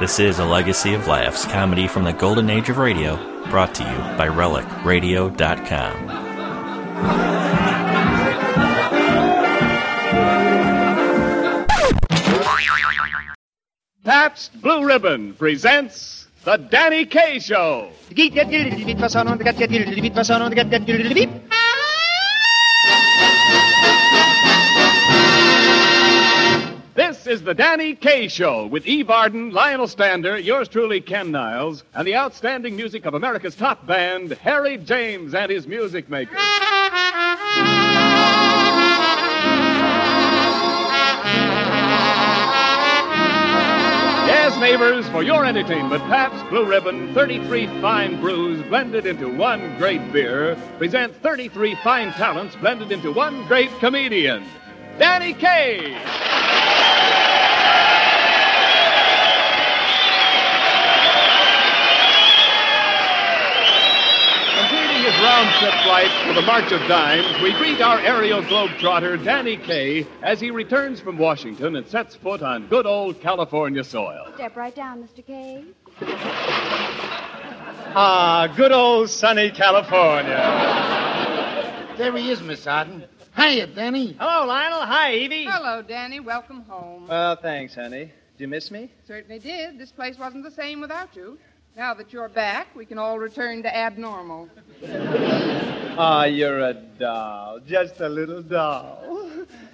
This 0.00 0.18
is 0.18 0.38
a 0.38 0.46
legacy 0.46 0.94
of 0.94 1.06
laughs, 1.06 1.44
comedy 1.44 1.86
from 1.86 2.04
the 2.04 2.14
golden 2.14 2.48
age 2.48 2.70
of 2.70 2.78
radio, 2.78 3.16
brought 3.50 3.74
to 3.74 3.82
you 3.82 3.98
by 4.16 4.28
RelicRadio.com. 4.28 6.06
Pabst 14.02 14.58
Blue 14.62 14.86
Ribbon 14.86 15.34
presents 15.34 16.28
The 16.44 16.56
Danny 16.56 17.04
Kaye 17.04 17.38
Show. 17.38 17.90
Is 27.30 27.42
The 27.42 27.54
Danny 27.54 27.94
Kaye 27.94 28.26
Show 28.26 28.66
with 28.66 28.84
Eve 28.86 29.08
Arden, 29.08 29.52
Lionel 29.52 29.86
Stander, 29.86 30.36
yours 30.36 30.66
truly, 30.66 31.00
Ken 31.00 31.30
Niles, 31.30 31.84
and 31.94 32.04
the 32.04 32.16
outstanding 32.16 32.74
music 32.74 33.04
of 33.04 33.14
America's 33.14 33.54
top 33.54 33.86
band, 33.86 34.32
Harry 34.32 34.76
James 34.76 35.32
and 35.32 35.48
his 35.48 35.68
music 35.68 36.08
makers. 36.08 36.36
Yes, 44.26 44.58
neighbors, 44.58 45.08
for 45.10 45.22
your 45.22 45.44
entertainment, 45.44 46.02
Pabst 46.04 46.44
Blue 46.50 46.66
Ribbon 46.66 47.14
33 47.14 47.68
fine 47.80 48.20
brews 48.20 48.60
blended 48.64 49.06
into 49.06 49.28
one 49.28 49.78
great 49.78 50.12
beer 50.12 50.56
present 50.78 51.14
33 51.22 51.76
fine 51.76 52.12
talents 52.14 52.56
blended 52.56 52.90
into 52.90 53.12
one 53.12 53.46
great 53.46 53.70
comedian, 53.78 54.44
Danny 54.98 55.32
Kaye. 55.32 56.19
Completing 65.20 65.48
his 65.48 65.60
round-trip 65.60 65.74
flight 65.84 66.28
with 66.28 66.38
a 66.38 66.46
march 66.46 66.72
of 66.72 66.80
dimes, 66.88 67.42
we 67.42 67.52
greet 67.58 67.80
our 67.82 67.98
aerial 68.00 68.42
globetrotter, 68.42 69.22
Danny 69.22 69.56
Kaye, 69.58 70.06
as 70.22 70.40
he 70.40 70.50
returns 70.50 70.98
from 71.00 71.18
Washington 71.18 71.76
and 71.76 71.86
sets 71.86 72.14
foot 72.16 72.42
on 72.42 72.66
good 72.68 72.86
old 72.86 73.20
California 73.20 73.84
soil. 73.84 74.26
Step 74.34 74.56
right 74.56 74.74
down, 74.74 75.02
Mr. 75.02 75.24
K. 75.26 75.64
Ah, 77.92 78.52
good 78.56 78.72
old 78.72 79.10
sunny 79.10 79.50
California. 79.50 80.38
There 81.98 82.16
he 82.16 82.30
is, 82.30 82.40
Miss 82.40 82.66
Arden. 82.66 83.04
Hiya, 83.36 83.66
Danny. 83.68 84.16
Hello, 84.18 84.46
Lionel. 84.46 84.80
Hi, 84.80 85.14
Evie. 85.14 85.44
Hello, 85.44 85.82
Danny. 85.82 86.20
Welcome 86.20 86.62
home. 86.62 87.06
Well, 87.08 87.36
thanks, 87.36 87.74
honey. 87.74 88.06
Do 88.06 88.44
you 88.44 88.48
miss 88.48 88.70
me? 88.70 88.90
Certainly 89.06 89.40
did. 89.40 89.78
This 89.78 89.92
place 89.92 90.18
wasn't 90.18 90.44
the 90.44 90.50
same 90.50 90.80
without 90.80 91.14
you. 91.14 91.38
Now 91.80 91.94
that 91.94 92.12
you're 92.12 92.28
back, 92.28 92.66
we 92.76 92.84
can 92.84 92.98
all 92.98 93.18
return 93.18 93.62
to 93.62 93.74
abnormal. 93.74 94.50
Ah, 95.96 96.24
you're 96.24 96.60
a 96.60 96.74
doll. 96.74 97.58
Just 97.66 98.00
a 98.00 98.08
little 98.10 98.42
doll. 98.42 99.02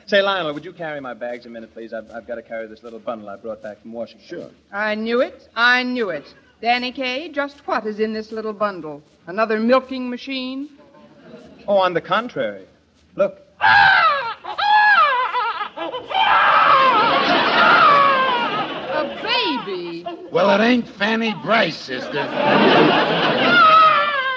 Say, 0.07 0.23
Lionel, 0.23 0.55
would 0.55 0.65
you 0.65 0.73
carry 0.73 1.01
my 1.01 1.15
bags 1.15 1.47
a 1.47 1.49
minute, 1.49 1.75
please? 1.75 1.93
I've, 1.93 2.09
I've 2.13 2.25
got 2.25 2.37
to 2.37 2.43
carry 2.43 2.69
this 2.69 2.85
little 2.85 3.01
bundle 3.01 3.29
I 3.29 3.35
brought 3.35 3.61
back 3.61 3.83
from 3.83 3.93
Washington. 3.93 4.29
Sure. 4.29 4.51
I 4.71 4.95
knew 4.95 5.21
it. 5.21 5.49
I 5.57 5.83
knew 5.83 6.11
it. 6.11 6.33
Danny 6.63 6.93
Kaye, 6.93 7.29
just 7.29 7.67
what 7.67 7.85
is 7.89 7.99
in 7.99 8.13
this 8.13 8.31
little 8.31 8.53
bundle? 8.53 9.03
Another 9.27 9.59
milking 9.59 10.09
machine? 10.09 10.69
Oh, 11.67 11.79
on 11.79 11.93
the 11.93 12.01
contrary. 12.01 12.67
Look. 13.17 13.41
A 13.61 13.97
baby. 19.25 20.07
Well, 20.37 20.61
it 20.61 20.63
ain't 20.63 20.87
Fanny 20.87 21.33
Brice, 21.43 21.79
sister. 21.79 22.23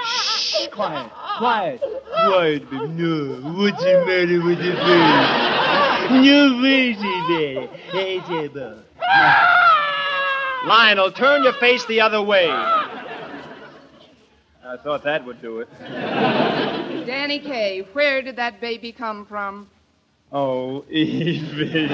Shh, 0.05 0.67
quiet. 0.72 1.11
Quiet. 1.37 1.82
Quiet, 1.82 2.70
baby. 2.71 2.87
No. 2.87 3.36
What's 3.58 3.83
the 3.83 4.05
matter 4.08 4.42
with 4.42 4.60
the 4.60 4.71
baby? 4.80 6.23
No, 6.26 6.61
baby. 6.61 7.67
Hey, 7.92 8.20
Jabba. 8.21 8.82
Lionel, 10.65 11.11
turn 11.11 11.43
your 11.43 11.52
face 11.60 11.83
the 11.87 11.99
other 11.99 12.21
way. 12.21 12.49
I 12.49 14.77
thought 14.81 15.04
that 15.04 15.26
would 15.26 15.42
do 15.42 15.60
it. 15.60 15.67
Danny 17.05 17.39
Kaye, 17.39 17.86
where 17.92 18.21
did 18.21 18.37
that 18.37 18.61
baby 18.61 18.93
come 18.93 19.26
from? 19.26 19.70
Oh, 20.31 20.86
Evie. 20.89 21.89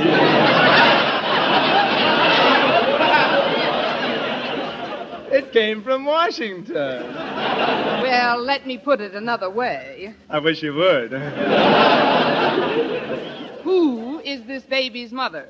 It 5.36 5.52
came 5.52 5.84
from 5.84 6.06
Washington. 6.06 7.14
Well, 7.14 8.42
let 8.42 8.66
me 8.66 8.78
put 8.78 9.02
it 9.02 9.14
another 9.14 9.50
way. 9.50 10.14
I 10.30 10.40
wish 10.40 10.64
you 10.64 10.74
would. 10.74 11.12
Who 13.64 14.20
is 14.20 14.44
this 14.46 14.64
baby's 14.64 15.12
mother? 15.12 15.50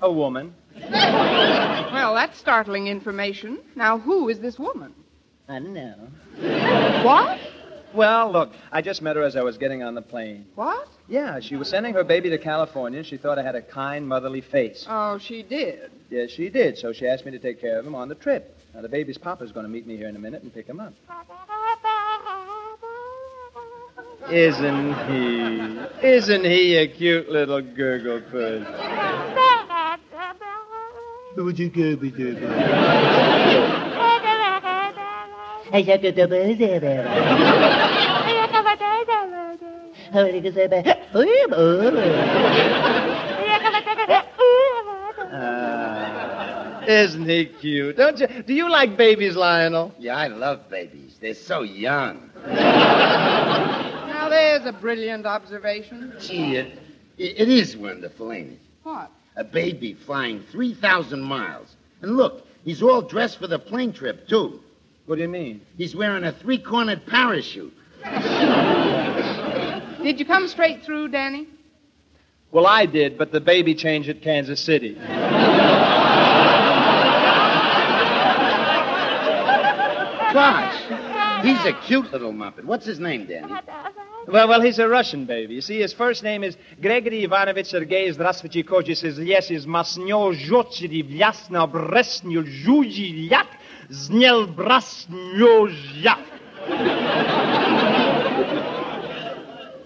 A 0.00 0.12
woman. 0.12 0.54
Well, 0.90 2.14
that's 2.14 2.38
startling 2.38 2.86
information. 2.86 3.58
Now, 3.74 3.98
who 3.98 4.28
is 4.28 4.38
this 4.40 4.58
woman? 4.58 4.94
I 5.48 5.58
don't 5.58 5.74
know. 5.74 6.08
What? 7.04 7.40
Well, 7.94 8.30
look, 8.30 8.52
I 8.70 8.82
just 8.82 9.00
met 9.00 9.16
her 9.16 9.22
as 9.22 9.34
I 9.34 9.42
was 9.42 9.56
getting 9.56 9.82
on 9.82 9.94
the 9.94 10.02
plane. 10.02 10.44
What? 10.54 10.88
Yeah, 11.08 11.40
she 11.40 11.56
was 11.56 11.68
sending 11.70 11.94
her 11.94 12.04
baby 12.04 12.28
to 12.30 12.38
California, 12.38 13.02
she 13.02 13.16
thought 13.16 13.38
I 13.38 13.42
had 13.42 13.54
a 13.54 13.62
kind, 13.62 14.06
motherly 14.06 14.42
face. 14.42 14.86
Oh, 14.88 15.16
she 15.16 15.42
did. 15.42 15.90
Yes, 16.10 16.30
she 16.30 16.50
did, 16.50 16.76
so 16.76 16.92
she 16.92 17.06
asked 17.06 17.24
me 17.24 17.30
to 17.30 17.38
take 17.38 17.60
care 17.60 17.78
of 17.78 17.86
him 17.86 17.94
on 17.94 18.08
the 18.08 18.14
trip. 18.14 18.57
Now, 18.74 18.82
the 18.82 18.88
baby's 18.88 19.18
papa's 19.18 19.52
going 19.52 19.64
to 19.64 19.70
meet 19.70 19.86
me 19.86 19.96
here 19.96 20.08
in 20.08 20.16
a 20.16 20.18
minute 20.18 20.42
and 20.42 20.52
pick 20.52 20.66
him 20.66 20.80
up. 20.80 20.92
Isn't 24.30 24.94
he? 25.10 26.06
Isn't 26.06 26.44
he 26.44 26.76
a 26.76 26.86
cute 26.86 27.30
little 27.30 27.62
gurgle 27.62 28.20
puss? 28.30 28.66
Would 31.36 31.58
you 31.58 31.70
go 31.70 31.96
with 31.96 32.18
isn't 46.88 47.28
he 47.28 47.46
cute? 47.46 47.96
Don't 47.96 48.18
you? 48.18 48.26
Do 48.42 48.54
you 48.54 48.70
like 48.70 48.96
babies, 48.96 49.36
Lionel? 49.36 49.94
Yeah, 49.98 50.16
I 50.16 50.28
love 50.28 50.68
babies. 50.70 51.16
They're 51.20 51.34
so 51.34 51.62
young. 51.62 52.30
Now, 52.46 54.28
there's 54.30 54.64
a 54.66 54.72
brilliant 54.72 55.26
observation. 55.26 56.14
Gee, 56.18 56.56
it, 56.56 56.78
it 57.18 57.48
is 57.48 57.76
wonderful, 57.76 58.32
ain't 58.32 58.52
it? 58.52 58.58
What? 58.82 59.10
A 59.36 59.44
baby 59.44 59.94
flying 59.94 60.42
3,000 60.50 61.20
miles. 61.20 61.76
And 62.00 62.16
look, 62.16 62.46
he's 62.64 62.82
all 62.82 63.02
dressed 63.02 63.38
for 63.38 63.46
the 63.46 63.58
plane 63.58 63.92
trip, 63.92 64.26
too. 64.26 64.60
What 65.06 65.16
do 65.16 65.22
you 65.22 65.28
mean? 65.28 65.60
He's 65.76 65.94
wearing 65.94 66.24
a 66.24 66.32
three 66.32 66.58
cornered 66.58 67.06
parachute. 67.06 67.72
Did 70.02 70.18
you 70.18 70.24
come 70.26 70.48
straight 70.48 70.84
through, 70.84 71.08
Danny? 71.08 71.48
Well, 72.50 72.66
I 72.66 72.86
did, 72.86 73.18
but 73.18 73.30
the 73.30 73.40
baby 73.40 73.74
changed 73.74 74.08
at 74.08 74.22
Kansas 74.22 74.60
City. 74.60 74.96
Gosh, 80.33 81.43
he's 81.43 81.65
a 81.65 81.73
cute 81.87 82.11
little 82.11 82.33
muppet. 82.33 82.63
What's 82.65 82.85
his 82.85 82.99
name, 82.99 83.25
Danny? 83.27 83.53
Well, 84.27 84.47
well, 84.47 84.61
he's 84.61 84.79
a 84.79 84.87
Russian 84.87 85.25
baby. 85.25 85.55
You 85.55 85.61
see, 85.61 85.81
his 85.81 85.93
first 85.93 86.23
name 86.23 86.43
is 86.43 86.55
Gregory 86.81 87.23
Ivanovich 87.25 87.67
Sergei 87.67 88.09
Здравствуйте, 88.09 88.63
Koji 88.63 88.95
says, 88.95 89.19
yes, 89.19 89.51
is 89.51 89.65
Masnyo 89.65 90.33
Zhochiri 90.33 91.03
Vyasna 91.03 91.69
Bresnyo 91.69 92.43
Zhuji 92.43 93.29
Yak 93.29 93.47
Znel 93.89 94.47
Brasnyo 94.55 95.67
Yak. 96.01 96.19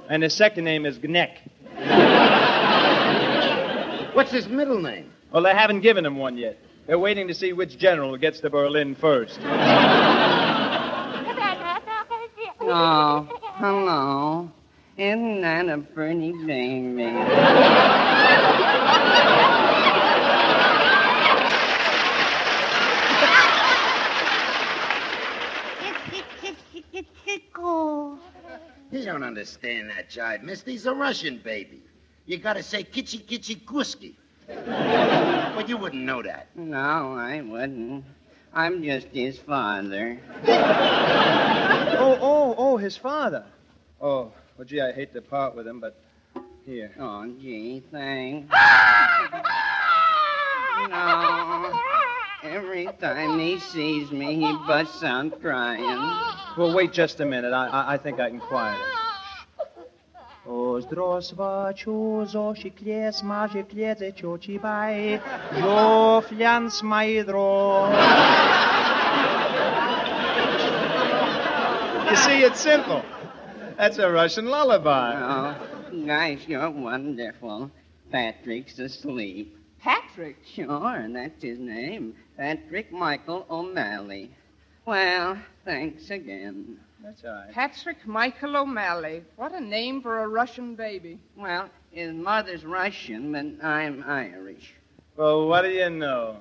And 0.10 0.24
his 0.24 0.34
second 0.34 0.64
name 0.64 0.86
is 0.86 1.00
Gnek. 1.00 1.32
What's 4.14 4.32
his 4.32 4.48
middle 4.48 4.82
name? 4.82 5.12
Well, 5.32 5.44
they 5.44 5.54
haven't 5.54 5.82
given 5.82 6.06
him 6.06 6.18
one 6.18 6.38
yet. 6.38 6.58
They're 6.87 6.99
waiting 6.99 7.29
to 7.29 7.35
see 7.35 7.53
which 7.53 7.79
general 7.79 8.17
gets 8.17 8.41
to 8.41 8.51
Berlin 8.51 8.95
first. 8.95 9.41
Oh, 12.65 13.29
hello. 13.57 14.51
Isn't 14.97 15.41
that 15.41 15.69
a 15.69 15.79
pretty 15.79 16.33
baby? 16.47 17.03
You 28.93 29.05
don't 29.05 29.23
understand 29.23 29.91
that 29.91 30.11
jive, 30.11 30.43
mister. 30.43 30.71
He's 30.71 30.87
a 30.87 30.95
Russian 30.95 31.39
baby. 31.43 31.83
You 32.27 32.39
gotta 32.39 32.63
say 32.63 32.85
kitchy 32.85 33.25
kitchy 33.25 33.61
kuski. 33.65 34.15
Well, 34.67 35.53
but 35.55 35.69
you 35.69 35.77
wouldn't 35.77 36.03
know 36.03 36.23
that. 36.23 36.49
No, 36.55 37.15
I 37.15 37.41
wouldn't. 37.41 38.05
I'm 38.55 38.83
just 38.83 39.07
his 39.09 39.39
father. 39.39 40.19
Oh, 40.47 42.19
oh, 42.21 42.55
oh, 42.59 42.77
his 42.77 42.97
father. 42.97 43.45
Oh, 44.01 44.33
well, 44.57 44.67
gee, 44.67 44.81
I 44.81 44.93
hate 44.93 45.15
to 45.15 45.23
part 45.23 45.55
with 45.55 45.67
him, 45.67 45.81
but 45.81 45.97
here. 46.67 46.93
Oh, 46.99 47.25
gee, 47.41 47.83
thanks. 47.91 48.51
no. 50.91 51.81
Every 52.43 52.89
time 53.01 53.39
he 53.39 53.59
sees 53.61 54.11
me, 54.11 54.35
he 54.35 54.53
busts 54.67 55.03
out 55.05 55.41
crying. 55.41 55.85
Well, 56.59 56.75
wait 56.75 56.93
just 56.93 57.21
a 57.21 57.25
minute. 57.25 57.53
I, 57.53 57.69
I, 57.69 57.93
I 57.95 57.97
think 57.97 58.21
I 58.21 58.29
can 58.29 58.41
quiet 58.41 58.79
him. 58.79 59.02
Zošiklie 62.27 63.13
smaže 63.13 63.63
kliedze 63.63 64.13
čočibaj, 64.13 65.19
jo 65.61 66.23
flians 66.29 66.83
maidro. 66.83 67.89
You 72.11 72.17
see, 72.17 72.45
it's 72.45 72.61
simple. 72.61 73.03
That's 73.77 73.99
a 73.99 74.11
Russian 74.11 74.47
lullaby. 74.47 75.13
Oh, 75.17 75.55
gosh, 76.07 76.47
you're 76.47 76.71
wonderful. 76.71 77.71
Patrick's 78.11 78.79
asleep. 78.79 79.57
Patrick. 79.81 80.37
Sure, 80.45 81.09
that's 81.13 81.43
his 81.43 81.59
name. 81.59 82.15
Patrick 82.37 82.93
Michael 82.93 83.47
O'Malley. 83.51 84.31
Well, 84.87 85.39
thanks 85.65 86.11
again. 86.11 86.79
That's 87.03 87.25
all 87.25 87.33
right. 87.33 87.53
Patrick 87.53 88.07
Michael 88.07 88.57
O'Malley. 88.57 89.23
What 89.37 89.53
a 89.53 89.61
name 89.61 90.03
for 90.03 90.23
a 90.23 90.29
Russian 90.29 90.77
baby. 90.77 91.19
Well, 91.37 91.69
his 91.91 92.13
mother's 92.13 92.65
Russian, 92.65 93.33
but 93.33 93.67
I'm 93.67 94.05
Irish. 94.07 94.75
Well, 95.17 95.49
what 95.49 95.63
do 95.63 95.71
you 95.71 95.91
know? 95.91 96.37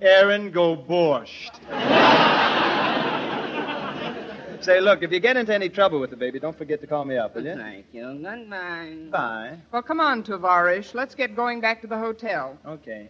Erin 0.00 0.52
go 0.52 0.76
borscht. 0.76 1.50
Say, 4.60 4.80
look, 4.80 5.02
if 5.02 5.12
you 5.12 5.20
get 5.20 5.36
into 5.36 5.54
any 5.54 5.68
trouble 5.68 6.00
with 6.00 6.10
the 6.10 6.16
baby, 6.16 6.40
don't 6.40 6.56
forget 6.56 6.80
to 6.80 6.86
call 6.86 7.04
me 7.04 7.16
up, 7.16 7.34
will 7.34 7.44
you? 7.44 7.54
Thank 7.54 7.86
you. 7.92 8.20
Goodbye. 8.22 8.96
Bye. 9.10 9.56
Well, 9.72 9.82
come 9.82 10.00
on, 10.00 10.22
Tavarish. 10.24 10.94
Let's 10.94 11.14
get 11.14 11.36
going 11.36 11.60
back 11.60 11.80
to 11.82 11.86
the 11.86 11.98
hotel. 11.98 12.58
Okay. 12.66 13.08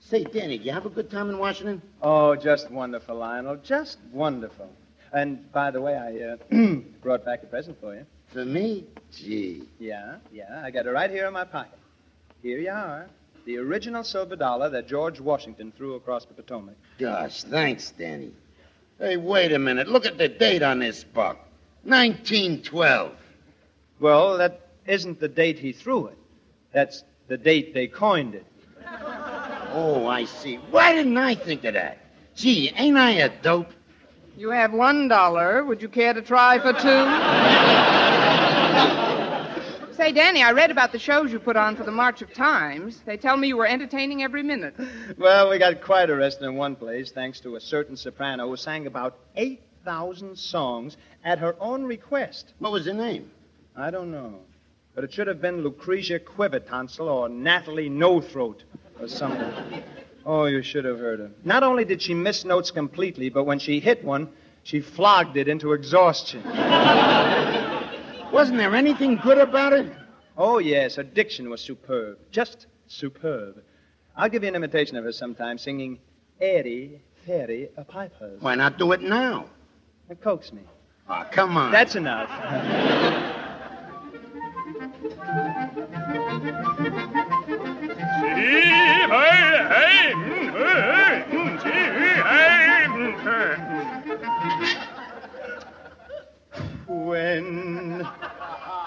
Say, 0.00 0.24
Danny, 0.24 0.58
did 0.58 0.66
you 0.66 0.72
have 0.72 0.86
a 0.86 0.90
good 0.90 1.10
time 1.10 1.30
in 1.30 1.38
Washington? 1.38 1.80
Oh, 2.02 2.36
just 2.36 2.70
wonderful, 2.70 3.16
Lionel. 3.16 3.56
Just 3.56 3.98
wonderful. 4.12 4.68
And 5.14 5.50
by 5.52 5.70
the 5.70 5.80
way, 5.80 5.94
I 5.96 6.56
uh, 6.56 6.74
brought 7.02 7.24
back 7.24 7.44
a 7.44 7.46
present 7.46 7.80
for 7.80 7.94
you. 7.94 8.04
For 8.32 8.44
me? 8.44 8.84
Gee. 9.12 9.62
Yeah, 9.78 10.16
yeah. 10.32 10.60
I 10.64 10.72
got 10.72 10.86
it 10.86 10.90
right 10.90 11.08
here 11.08 11.26
in 11.26 11.32
my 11.32 11.44
pocket. 11.44 11.78
Here 12.42 12.58
you 12.58 12.70
are. 12.70 13.06
The 13.46 13.58
original 13.58 14.02
silver 14.02 14.34
dollar 14.34 14.70
that 14.70 14.88
George 14.88 15.20
Washington 15.20 15.72
threw 15.76 15.94
across 15.94 16.24
the 16.24 16.34
Potomac. 16.34 16.74
Gosh, 16.98 17.44
thanks, 17.44 17.92
Danny. 17.92 18.32
Hey, 18.98 19.16
wait 19.16 19.52
a 19.52 19.58
minute. 19.58 19.86
Look 19.86 20.04
at 20.04 20.18
the 20.18 20.28
date 20.28 20.62
on 20.62 20.80
this 20.80 21.04
buck. 21.04 21.38
1912. 21.84 23.12
Well, 24.00 24.38
that 24.38 24.68
isn't 24.86 25.20
the 25.20 25.28
date 25.28 25.60
he 25.60 25.72
threw 25.72 26.08
it. 26.08 26.18
That's 26.72 27.04
the 27.28 27.36
date 27.36 27.72
they 27.72 27.86
coined 27.86 28.34
it. 28.34 28.46
Oh, 29.76 30.06
I 30.08 30.24
see. 30.24 30.56
Why 30.70 30.92
didn't 30.92 31.18
I 31.18 31.36
think 31.36 31.64
of 31.64 31.74
that? 31.74 31.98
Gee, 32.34 32.72
ain't 32.74 32.96
I 32.96 33.10
a 33.12 33.28
dope? 33.28 33.70
You 34.36 34.50
have 34.50 34.72
one 34.72 35.06
dollar. 35.06 35.64
Would 35.64 35.80
you 35.80 35.88
care 35.88 36.12
to 36.12 36.20
try 36.20 36.58
for 36.58 36.72
two? 36.72 37.04
Say, 39.94 40.10
Danny, 40.10 40.42
I 40.42 40.50
read 40.50 40.72
about 40.72 40.90
the 40.90 40.98
shows 40.98 41.30
you 41.30 41.38
put 41.38 41.56
on 41.56 41.76
for 41.76 41.84
the 41.84 41.92
March 41.92 42.20
of 42.20 42.34
Dimes. 42.34 43.00
They 43.06 43.16
tell 43.16 43.36
me 43.36 43.46
you 43.46 43.56
were 43.56 43.66
entertaining 43.66 44.24
every 44.24 44.42
minute. 44.42 44.74
Well, 45.16 45.50
we 45.50 45.58
got 45.58 45.80
quite 45.82 46.10
arrested 46.10 46.46
in 46.46 46.56
one 46.56 46.74
place 46.74 47.12
thanks 47.12 47.38
to 47.40 47.54
a 47.54 47.60
certain 47.60 47.96
soprano 47.96 48.48
who 48.48 48.56
sang 48.56 48.88
about 48.88 49.16
8,000 49.36 50.36
songs 50.36 50.96
at 51.24 51.38
her 51.38 51.54
own 51.60 51.84
request. 51.84 52.52
What 52.58 52.72
was 52.72 52.86
the 52.86 52.92
name? 52.92 53.30
I 53.76 53.92
don't 53.92 54.10
know. 54.10 54.40
But 54.96 55.04
it 55.04 55.12
should 55.12 55.28
have 55.28 55.40
been 55.40 55.62
Lucretia 55.62 56.18
Quivertonsil 56.18 57.06
or 57.06 57.28
Natalie 57.28 57.88
No 57.88 58.20
Throat 58.20 58.64
or 59.00 59.06
something. 59.06 59.82
Oh, 60.26 60.46
you 60.46 60.62
should 60.62 60.84
have 60.84 60.98
heard 60.98 61.18
her. 61.20 61.30
Not 61.44 61.62
only 61.62 61.84
did 61.84 62.00
she 62.00 62.14
miss 62.14 62.44
notes 62.44 62.70
completely, 62.70 63.28
but 63.28 63.44
when 63.44 63.58
she 63.58 63.78
hit 63.80 64.02
one, 64.04 64.28
she 64.62 64.80
flogged 64.80 65.36
it 65.36 65.48
into 65.48 65.72
exhaustion. 65.72 66.42
Wasn't 68.32 68.56
there 68.56 68.74
anything 68.74 69.16
good 69.16 69.38
about 69.38 69.72
it? 69.72 69.92
Oh, 70.36 70.58
yes, 70.58 70.96
her 70.96 71.02
diction 71.02 71.50
was 71.50 71.60
superb. 71.60 72.18
Just 72.30 72.66
superb. 72.86 73.62
I'll 74.16 74.28
give 74.28 74.42
you 74.42 74.48
an 74.48 74.56
imitation 74.56 74.96
of 74.96 75.04
her 75.04 75.12
sometime, 75.12 75.58
singing 75.58 75.98
Airy, 76.40 77.02
Fairy, 77.26 77.68
a 77.76 77.84
Pipers. 77.84 78.40
Why 78.40 78.54
not 78.54 78.78
do 78.78 78.92
it 78.92 79.02
now? 79.02 79.46
Now, 80.08 80.14
Coax 80.16 80.52
me. 80.52 80.62
Oh, 81.08 81.26
come 81.30 81.56
on. 81.56 81.70
That's 81.70 81.96
enough. 81.96 82.30
When 96.86 98.06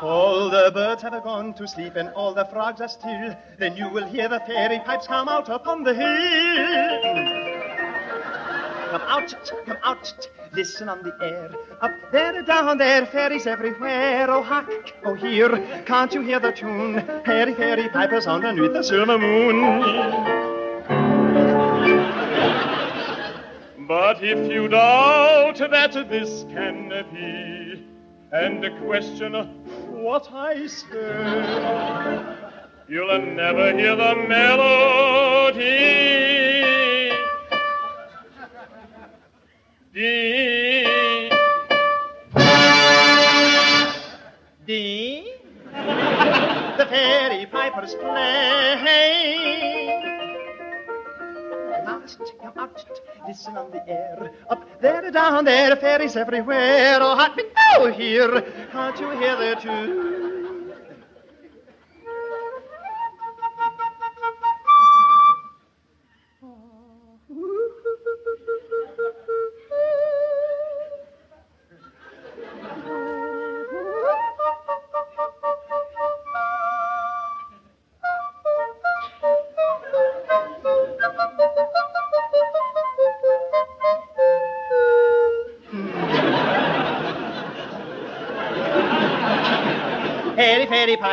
all 0.01 0.49
the 0.49 0.69
birds 0.73 1.01
have 1.03 1.23
gone 1.23 1.53
to 1.53 1.65
sleep 1.65 1.95
and 1.95 2.09
all 2.09 2.33
the 2.33 2.43
frogs 2.45 2.81
are 2.81 2.89
still, 2.89 3.37
then 3.57 3.77
you 3.77 3.87
will 3.87 4.05
hear 4.05 4.27
the 4.27 4.41
fairy 4.41 4.79
pipes 4.79 5.07
come 5.07 5.29
out 5.29 5.47
upon 5.47 5.83
the 5.83 5.93
hill. 5.93 7.36
Come 8.97 9.09
out, 9.09 9.35
come 9.67 9.77
out, 9.83 10.27
listen 10.53 10.89
on 10.89 11.03
the 11.03 11.15
air. 11.21 11.51
Up 11.81 11.91
there, 12.11 12.41
down 12.41 12.79
there, 12.79 13.05
fairies 13.05 13.45
everywhere. 13.45 14.25
Oh, 14.27 14.41
hark, 14.41 14.91
oh, 15.05 15.13
here, 15.13 15.83
can't 15.85 16.11
you 16.15 16.23
hear 16.23 16.39
the 16.39 16.51
tune? 16.51 17.05
Fairy, 17.23 17.53
fairy 17.53 17.89
pipers 17.89 18.25
underneath 18.25 18.73
the 18.73 18.81
silver 18.81 19.19
moon. 19.19 19.61
But 23.87 24.23
if 24.23 24.51
you 24.51 24.67
doubt 24.67 25.59
that 25.59 25.93
this 26.09 26.45
can 26.49 26.89
be, 27.13 27.85
and 28.31 28.65
question 28.83 29.33
what 29.91 30.27
I 30.33 30.65
say, 30.65 32.25
you'll 32.87 33.19
never 33.19 33.77
hear 33.77 33.95
the 33.95 34.15
melody. 34.27 36.36
D. 39.97 40.83
D. 44.67 45.33
The 45.73 46.85
fairy 46.87 47.47
pipers 47.47 47.95
play. 47.95 48.67
Listen 53.27 53.57
on 53.57 53.71
the 53.71 53.89
air. 53.89 54.31
Up 54.51 54.79
there, 54.79 55.09
down 55.09 55.45
there, 55.45 55.75
fairies 55.75 56.15
everywhere. 56.15 56.99
Oh, 57.01 57.15
hot 57.15 57.35
me 57.35 57.45
oh, 57.79 57.91
here. 57.91 58.43
Can't 58.71 58.99
you 58.99 59.09
hear 59.19 59.35
their 59.35 59.55
tune? 59.55 60.16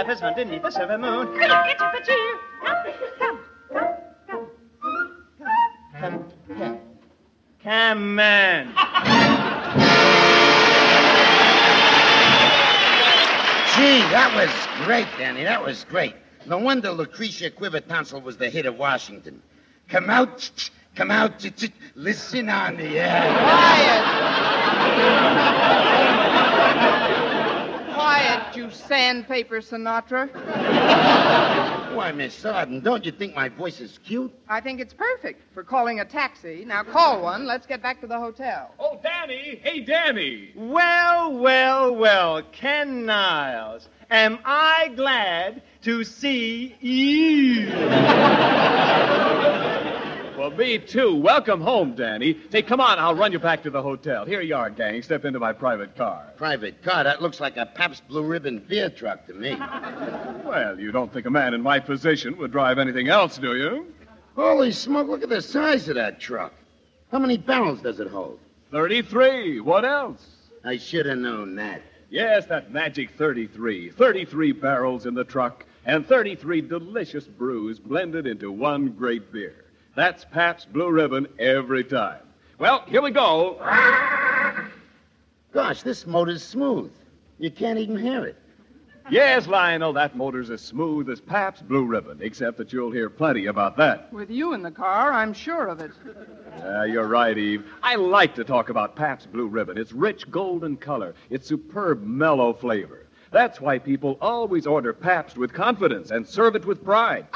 Fairy, 0.05 0.17
fairy 0.17 0.31
underneath 0.31 0.63
the 0.63 0.71
silver 0.71 0.99
moon. 0.99 1.39
Come, 5.99 6.25
come. 6.59 6.79
Come 7.63 8.21
on. 8.21 8.67
Gee, 13.75 14.01
that 14.13 14.31
was 14.37 14.51
great, 14.87 15.07
Danny. 15.19 15.45
That 15.45 15.65
was 15.65 15.85
great. 15.85 16.15
No 16.47 16.59
wonder 16.59 16.91
Lucretia 16.91 17.51
Quivertonsil 17.51 18.23
was 18.23 18.37
the 18.37 18.51
hit 18.51 18.67
of 18.67 18.77
Washington. 18.77 19.43
Come 19.89 20.11
out, 20.11 20.51
come 20.95 21.11
out, 21.11 21.39
t- 21.39 21.51
t- 21.51 21.73
listen 21.95 22.51
on 22.51 22.77
the 22.77 22.99
air. 22.99 23.33
Quiet, 23.33 24.05
it, 28.55 28.59
you 28.59 28.71
sandpaper 28.71 29.61
Sinatra. 29.61 30.33
Why, 31.95 32.13
Miss 32.13 32.45
Arden, 32.45 32.81
don't 32.81 33.05
you 33.05 33.13
think 33.13 33.35
my 33.35 33.49
voice 33.49 33.81
is 33.81 33.99
cute? 33.99 34.33
I 34.49 34.61
think 34.61 34.81
it's 34.81 34.95
perfect 34.95 35.43
for 35.55 35.63
calling 35.63 36.01
a 36.01 36.05
taxi. 36.05 36.65
Now 36.65 36.83
call 36.83 37.23
one. 37.23 37.47
Let's 37.47 37.67
get 37.67 37.83
back 37.83 38.01
to 38.01 38.07
the 38.07 38.19
hotel. 38.19 38.75
Oh, 38.79 38.99
Danny! 39.03 39.61
Hey, 39.63 39.81
Danny! 39.81 40.53
Well, 40.55 41.39
well, 41.39 41.95
well, 41.95 42.43
Ken 42.53 43.07
Niles, 43.07 43.89
am 44.11 44.39
I 44.45 44.93
glad 44.97 45.63
to 45.83 46.05
see 46.05 46.75
you. 46.81 47.69
Well, 50.45 50.59
me 50.59 50.79
too. 50.79 51.17
Welcome 51.17 51.63
home, 51.63 51.95
Danny. 51.95 52.37
Say, 52.53 52.61
come 52.61 52.79
on, 52.79 52.99
I'll 52.99 53.15
run 53.15 53.33
you 53.33 53.39
back 53.39 53.63
to 53.63 53.71
the 53.71 53.81
hotel. 53.81 54.27
Here 54.27 54.43
you 54.43 54.55
are, 54.55 54.69
gang. 54.69 55.01
Step 55.01 55.25
into 55.25 55.41
my 55.41 55.55
private 55.55 55.97
car. 55.97 56.35
Private 56.37 56.83
car? 56.83 57.03
That 57.03 57.23
looks 57.23 57.41
like 57.41 57.57
a 57.57 57.65
Pabst 57.65 58.07
Blue 58.09 58.23
Ribbon 58.23 58.59
beer 58.59 58.91
truck 58.91 59.27
to 59.29 59.33
me. 59.33 59.57
Well, 60.45 60.79
you 60.79 60.93
don't 60.93 61.11
think 61.11 61.25
a 61.25 61.31
man 61.31 61.55
in 61.55 61.63
my 61.63 61.81
position 61.81 62.37
would 62.37 62.53
drive 62.53 62.79
anything 62.79 63.09
else, 63.09 63.39
do 63.39 63.57
you? 63.57 63.87
Holy 64.37 64.71
smoke, 64.71 65.09
look 65.09 65.23
at 65.23 65.31
the 65.31 65.41
size 65.41 65.89
of 65.89 65.95
that 65.95 66.21
truck. 66.21 66.53
How 67.11 67.19
many 67.19 67.39
barrels 67.39 67.81
does 67.81 67.99
it 67.99 68.09
hold? 68.09 68.39
33. 68.71 69.61
What 69.61 69.87
else? 69.87 70.27
I 70.63 70.77
should 70.77 71.07
have 71.07 71.17
known 71.17 71.57
that. 71.57 71.81
Yes, 72.11 72.45
that 72.47 72.71
magic 72.71 73.13
33. 73.13 73.93
33 73.93 74.53
barrels 74.53 75.07
in 75.07 75.15
the 75.15 75.25
truck 75.25 75.65
and 75.87 76.07
33 76.07 76.61
delicious 76.61 77.25
brews 77.25 77.79
blended 77.79 78.27
into 78.27 78.53
one 78.53 78.91
great 78.91 79.33
beer. 79.33 79.64
That's 79.95 80.25
Pabst 80.25 80.73
Blue 80.73 80.91
Ribbon 80.91 81.29
every 81.39 81.85
time. 81.85 82.21
Well, 82.59 82.85
here 82.89 83.03
we 83.03 83.11
go. 83.11 83.59
Gosh, 85.53 85.83
this 85.83 86.07
motor's 86.07 86.43
smooth. 86.43 86.93
You 87.39 87.51
can't 87.51 87.79
even 87.79 87.97
hear 87.99 88.25
it. 88.25 88.37
Yes, 89.11 89.47
Lionel, 89.47 89.93
that 89.93 90.17
motor's 90.17 90.49
as 90.51 90.63
smooth 90.63 91.11
as 91.11 91.21
Pabst 91.21 91.69
Blue 91.69 91.85
Ribbon, 91.85 92.19
except 92.23 92.57
that 92.57 92.73
you'll 92.73 92.91
hear 92.91 93.11
plenty 93.11 93.47
about 93.47 93.77
that. 93.77 94.11
With 94.13 94.31
you 94.31 94.55
in 94.55 94.63
the 94.63 94.71
car, 94.71 95.13
I'm 95.13 95.35
sure 95.35 95.67
of 95.67 95.81
it. 95.81 95.91
Yeah, 96.59 96.85
you're 96.87 97.07
right, 97.07 97.37
Eve. 97.37 97.67
I 97.83 97.97
like 97.97 98.35
to 98.37 98.45
talk 98.45 98.71
about 98.71 98.97
Pabst 98.97 99.31
Blue 99.31 99.47
Ribbon. 99.47 99.77
It's 99.77 99.93
rich 99.93 100.31
golden 100.31 100.77
color, 100.77 101.15
its 101.29 101.47
superb 101.47 102.03
mellow 102.03 102.55
flavor. 102.55 103.07
That's 103.31 103.61
why 103.61 103.79
people 103.79 104.17
always 104.23 104.67
order 104.67 104.93
Pabst 104.95 105.37
with 105.37 105.53
confidence 105.53 106.11
and 106.11 106.27
serve 106.27 106.57
it 106.57 106.65
with 106.65 106.83
pride. 106.83 107.27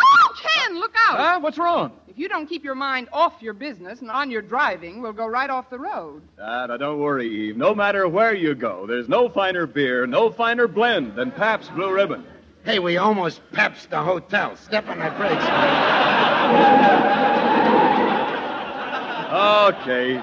Ken, 0.69 0.79
look 0.79 0.95
out! 1.09 1.17
Huh? 1.19 1.41
What's 1.41 1.59
wrong? 1.59 1.93
If 2.09 2.19
you 2.19 2.29
don't 2.29 2.47
keep 2.47 2.65
your 2.65 2.75
mind 2.75 3.09
off 3.13 3.41
your 3.41 3.55
business 3.55 4.01
and 4.01 4.11
on 4.11 4.31
your 4.31 4.43
driving, 4.43 5.01
we'll 5.01 5.13
go 5.13 5.27
right 5.27 5.49
off 5.49 5.71
the 5.71 5.79
road. 5.79 6.23
Ah, 6.41 6.67
now 6.67 6.77
don't 6.77 6.99
worry, 6.99 7.29
Eve. 7.29 7.57
No 7.57 7.75
matter 7.75 8.09
where 8.09 8.35
you 8.35 8.55
go, 8.55 8.87
there's 8.87 9.09
no 9.09 9.29
finer 9.29 9.67
beer, 9.67 10.07
no 10.07 10.31
finer 10.31 10.69
blend 10.69 11.17
than 11.17 11.31
Pabst 11.31 11.75
Blue 11.75 11.93
Ribbon. 11.93 12.25
Hey, 12.65 12.79
we 12.81 12.97
almost 12.97 13.41
Pabst 13.53 13.91
the 13.91 14.03
hotel. 14.03 14.57
Step 14.57 14.89
on 14.89 14.99
the 14.99 15.11
brakes. 15.11 15.45
Okay. 19.29 20.23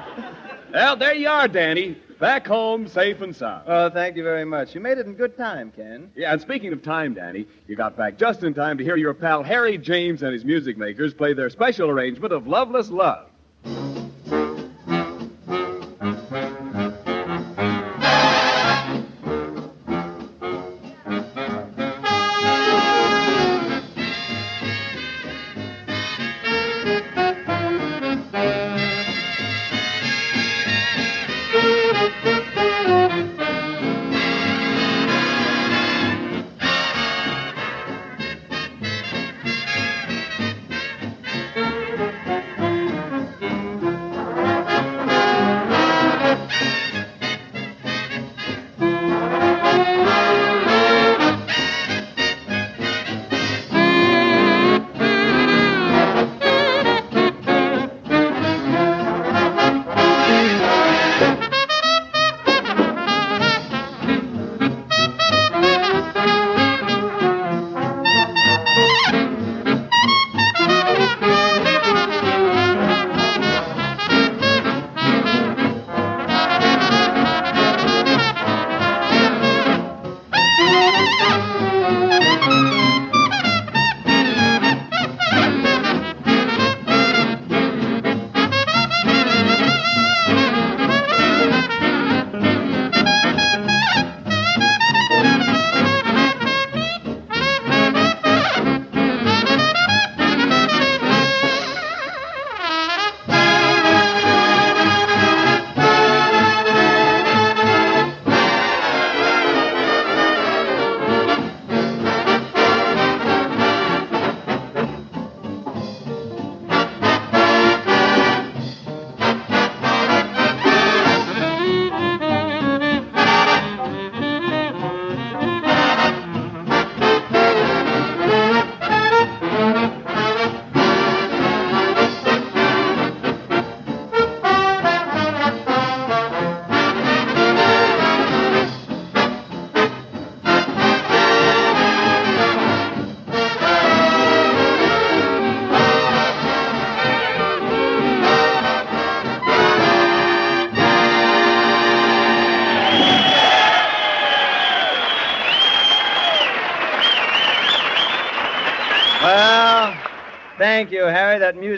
Well, 0.74 0.96
there 0.98 1.14
you 1.14 1.30
are, 1.30 1.48
Danny. 1.48 1.98
Back 2.20 2.48
home, 2.48 2.88
safe 2.88 3.20
and 3.22 3.36
sound. 3.36 3.64
Oh, 3.68 3.90
thank 3.90 4.16
you 4.16 4.24
very 4.24 4.46
much. 4.46 4.74
You 4.74 4.80
made 4.80 4.98
it 4.98 5.06
in 5.06 5.16
good 5.16 5.38
time, 5.38 5.72
Ken. 5.76 6.12
Yeah, 6.16 6.32
and 6.32 6.42
speaking 6.42 6.72
of 6.72 6.82
time, 6.82 7.14
Danny, 7.14 7.46
you 7.68 7.76
got 7.76 7.98
back 7.98 8.18
just 8.18 8.44
in 8.44 8.54
time 8.54 8.78
to 8.78 8.84
hear 8.86 8.96
your 8.96 9.14
pal 9.14 9.44
Harry 9.44 9.78
James 9.78 10.24
and 10.24 10.32
his 10.34 10.46
music 10.46 10.78
makers 10.78 11.14
play 11.14 11.34
their 11.34 11.50
special 11.50 11.90
arrangement 11.90 12.32
of 12.34 12.48
Loveless 12.48 12.90
Love. 12.90 13.30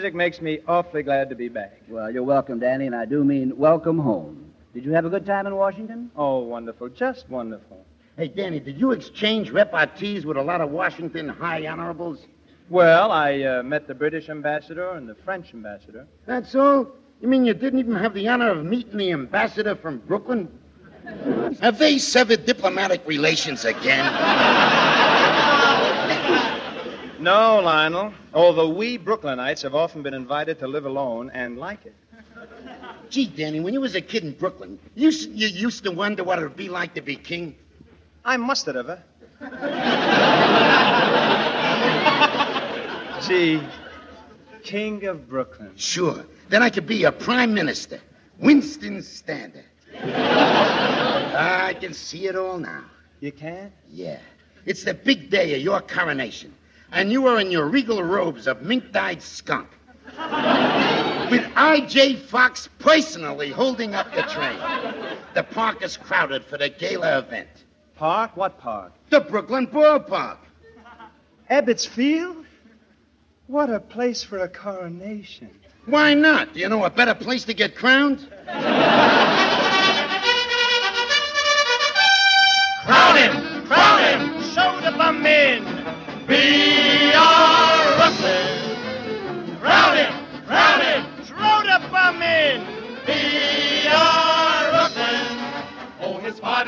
Music 0.08 0.16
makes 0.16 0.40
me 0.40 0.58
awfully 0.66 1.02
glad 1.02 1.28
to 1.28 1.34
be 1.36 1.50
back. 1.50 1.82
Well, 1.86 2.10
you're 2.10 2.22
welcome, 2.22 2.58
Danny, 2.60 2.86
and 2.86 2.94
I 2.94 3.04
do 3.04 3.22
mean 3.22 3.54
welcome 3.58 3.98
home. 3.98 4.54
Did 4.72 4.86
you 4.86 4.92
have 4.92 5.04
a 5.04 5.10
good 5.10 5.26
time 5.26 5.46
in 5.46 5.54
Washington? 5.54 6.10
Oh, 6.16 6.38
wonderful. 6.38 6.88
Just 6.88 7.28
wonderful. 7.28 7.84
Hey, 8.16 8.28
Danny, 8.28 8.58
did 8.58 8.80
you 8.80 8.92
exchange 8.92 9.50
repartees 9.50 10.24
with 10.24 10.38
a 10.38 10.42
lot 10.42 10.62
of 10.62 10.70
Washington 10.70 11.28
high 11.28 11.66
honorables? 11.66 12.26
Well, 12.70 13.12
I 13.12 13.42
uh, 13.42 13.62
met 13.62 13.86
the 13.86 13.94
British 13.94 14.30
ambassador 14.30 14.92
and 14.92 15.06
the 15.06 15.14
French 15.26 15.52
ambassador. 15.52 16.06
That's 16.24 16.54
all? 16.54 16.86
You 17.20 17.28
mean 17.28 17.44
you 17.44 17.52
didn't 17.52 17.78
even 17.78 17.96
have 17.96 18.14
the 18.14 18.28
honor 18.28 18.52
of 18.52 18.64
meeting 18.64 18.96
the 18.96 19.12
ambassador 19.12 19.76
from 19.76 19.98
Brooklyn? 19.98 20.48
Have 21.60 21.78
they 21.78 21.98
severed 21.98 22.46
diplomatic 22.46 23.06
relations 23.06 23.66
again? 23.66 24.06
No, 27.18 27.60
Lionel. 27.60 28.12
Although 28.32 28.68
we 28.68 28.98
Brooklynites 28.98 29.62
have 29.62 29.74
often 29.74 30.02
been 30.02 30.14
invited 30.14 30.58
to 30.60 30.68
live 30.68 30.86
alone 30.86 31.30
and 31.34 31.58
like 31.58 31.84
it. 31.86 31.94
Gee, 33.10 33.26
Danny, 33.26 33.60
when 33.60 33.74
you 33.74 33.80
was 33.80 33.94
a 33.94 34.00
kid 34.00 34.22
in 34.24 34.32
Brooklyn, 34.32 34.78
you, 34.94 35.08
s- 35.08 35.26
you 35.26 35.48
used 35.48 35.82
to 35.84 35.90
wonder 35.90 36.22
what 36.22 36.38
it 36.38 36.42
would 36.42 36.56
be 36.56 36.68
like 36.68 36.94
to 36.94 37.00
be 37.00 37.16
king. 37.16 37.56
I 38.24 38.36
must 38.36 38.66
have 38.66 38.86
her. 38.86 39.02
Gee, 43.26 43.60
King 44.62 45.04
of 45.06 45.28
Brooklyn. 45.28 45.72
Sure. 45.76 46.24
Then 46.48 46.62
I 46.62 46.70
could 46.70 46.86
be 46.86 46.96
your 46.96 47.12
prime 47.12 47.52
minister, 47.54 48.00
Winston 48.38 49.02
Standard. 49.02 49.64
I 49.94 51.74
can 51.80 51.94
see 51.94 52.26
it 52.26 52.36
all 52.36 52.58
now. 52.58 52.84
You 53.20 53.32
can? 53.32 53.72
Yeah. 53.90 54.20
It's 54.66 54.84
the 54.84 54.94
big 54.94 55.30
day 55.30 55.54
of 55.54 55.60
your 55.62 55.80
coronation. 55.80 56.54
And 56.92 57.12
you 57.12 57.26
are 57.26 57.38
in 57.40 57.50
your 57.50 57.68
regal 57.68 58.02
robes 58.02 58.46
of 58.46 58.62
mink 58.62 58.92
dyed 58.92 59.22
skunk. 59.22 59.68
With 61.30 61.46
I.J. 61.54 62.16
Fox 62.16 62.68
personally 62.78 63.50
holding 63.50 63.94
up 63.94 64.12
the 64.14 64.22
train. 64.22 64.58
The 65.34 65.42
park 65.42 65.82
is 65.82 65.96
crowded 65.96 66.44
for 66.44 66.56
the 66.56 66.70
gala 66.70 67.18
event. 67.18 67.48
Park? 67.96 68.36
What 68.36 68.58
park? 68.58 68.92
The 69.10 69.20
Brooklyn 69.20 69.66
Ballpark. 69.66 70.38
Ebbets 71.50 71.86
Field? 71.86 72.46
What 73.46 73.70
a 73.70 73.80
place 73.80 74.22
for 74.22 74.38
a 74.38 74.48
coronation. 74.48 75.50
Why 75.86 76.14
not? 76.14 76.54
Do 76.54 76.60
you 76.60 76.68
know 76.68 76.84
a 76.84 76.90
better 76.90 77.14
place 77.14 77.44
to 77.44 77.54
get 77.54 77.74
crowned? 77.74 78.26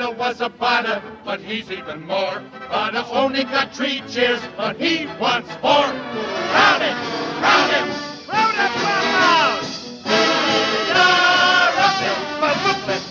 Was 0.09 0.41
a 0.41 0.49
butter, 0.49 1.01
but 1.23 1.39
he's 1.39 1.71
even 1.71 2.05
more. 2.05 2.43
Butter 2.69 3.03
only 3.11 3.43
got 3.43 3.73
three 3.73 4.01
cheers, 4.09 4.41
but 4.57 4.75
he 4.75 5.05
wants 5.19 5.49
four. 5.55 5.83
Crown 5.83 6.81
him! 6.81 6.97
Crown 7.39 7.69
him! 7.69 7.87
Throw 8.25 8.47
the 8.51 8.67
bum 8.81 9.15
out! 9.15 9.63
We 10.05 10.91
are 10.91 11.71
Brooklyn! 11.77 12.17
For 12.39 12.53
Brooklyn! 12.63 13.01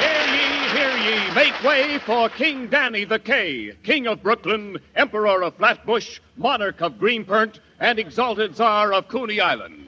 Hear 0.00 0.24
ye, 0.34 0.46
hear 0.74 0.94
ye, 0.98 1.34
make 1.34 1.62
way 1.62 1.98
for 1.98 2.28
King 2.30 2.68
Danny 2.68 3.04
the 3.04 3.18
K, 3.18 3.72
King 3.82 4.06
of 4.06 4.22
Brooklyn, 4.22 4.78
Emperor 4.96 5.42
of 5.44 5.54
Flatbush, 5.56 6.20
Monarch 6.36 6.80
of 6.82 6.94
Greenpert, 6.94 7.60
and 7.78 7.98
Exalted 7.98 8.54
Tsar 8.54 8.92
of 8.92 9.08
Coney 9.08 9.40
Island. 9.40 9.86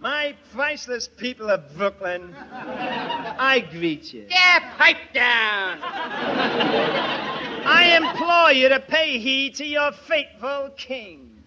My 0.00 0.34
priceless 0.54 1.08
people 1.08 1.50
of 1.50 1.76
Brooklyn, 1.76 2.34
I 2.34 3.60
greet 3.70 4.14
you. 4.14 4.24
Yeah, 4.30 4.72
pipe 4.78 4.96
down. 5.12 5.78
I 7.66 7.98
implore 8.00 8.50
you 8.50 8.70
to 8.70 8.80
pay 8.80 9.18
heed 9.18 9.56
to 9.56 9.66
your 9.66 9.92
faithful 9.92 10.70
king. 10.78 11.42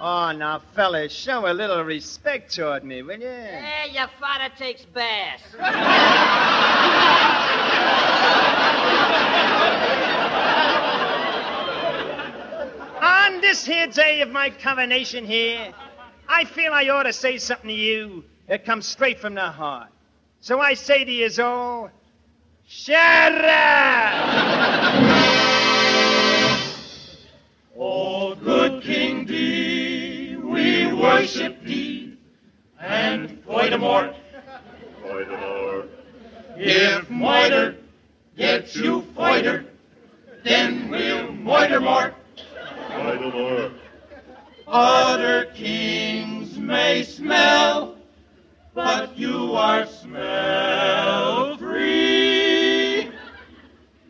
Oh, 0.00 0.32
now, 0.36 0.60
fellas, 0.74 1.12
show 1.14 1.50
a 1.50 1.54
little 1.54 1.82
respect 1.82 2.54
toward 2.54 2.84
me, 2.84 3.00
will 3.00 3.18
you? 3.18 3.26
Yeah, 3.26 3.86
your 3.86 4.08
father 4.20 4.50
takes 4.54 4.84
bass. 4.84 5.40
On 13.00 13.40
this 13.40 13.64
here 13.64 13.86
day 13.86 14.20
of 14.20 14.28
my 14.28 14.50
coronation 14.50 15.24
here, 15.24 15.72
I 16.28 16.44
feel 16.44 16.72
I 16.72 16.88
ought 16.90 17.04
to 17.04 17.12
say 17.12 17.38
something 17.38 17.68
to 17.68 17.74
you 17.74 18.24
that 18.48 18.64
comes 18.64 18.86
straight 18.86 19.18
from 19.18 19.34
the 19.34 19.50
heart. 19.50 19.88
So 20.40 20.60
I 20.60 20.74
say 20.74 21.04
to 21.04 21.10
you 21.10 21.28
all, 21.42 21.90
shut 22.66 23.44
up! 23.44 25.14
Oh, 27.80 28.34
good 28.34 28.82
King 28.82 29.24
D, 29.24 30.34
we 30.34 30.92
worship 30.92 31.62
thee. 31.62 32.18
And 32.80 33.40
furthermore, 33.46 34.12
furthermore, 35.00 35.84
if 36.56 37.08
moiter 37.08 37.76
gets 38.36 38.74
you 38.74 39.02
foiter, 39.14 39.64
then 40.42 40.88
we'll 40.90 41.30
moiter 41.30 41.80
more. 41.80 42.12
Moiter 42.90 43.32
more. 43.32 43.70
Other 44.70 45.46
kings 45.46 46.58
may 46.58 47.02
smell, 47.02 47.96
but 48.74 49.16
you 49.16 49.54
are 49.54 49.86
smell 49.86 51.56
free. 51.56 53.08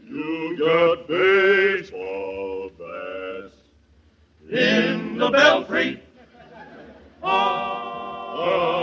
You 0.04 0.56
got 0.58 1.06
baseball 1.06 2.72
bats 2.76 3.54
in 4.50 5.16
the 5.18 5.30
belfry. 5.30 6.02
Ah, 7.22 8.77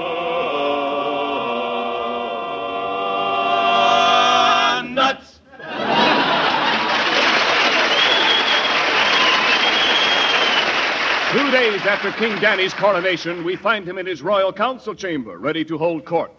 days 11.86 11.92
after 11.94 12.12
King 12.14 12.40
Danny's 12.40 12.74
coronation, 12.74 13.44
we 13.44 13.56
find 13.56 13.88
him 13.88 13.98
in 13.98 14.06
his 14.06 14.22
royal 14.22 14.52
council 14.52 14.96
chamber, 14.96 15.38
ready 15.38 15.64
to 15.66 15.78
hold 15.78 16.06
court. 16.06 16.32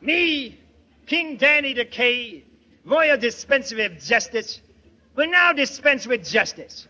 Me, 0.00 0.58
King 1.06 1.36
Danny 1.36 1.74
the 1.74 1.84
K, 1.84 2.44
royal 2.84 3.18
dispenser 3.18 3.82
of 3.82 3.98
justice, 3.98 4.60
will 5.16 5.30
now 5.30 5.52
dispense 5.52 6.06
with 6.06 6.26
justice. 6.26 6.86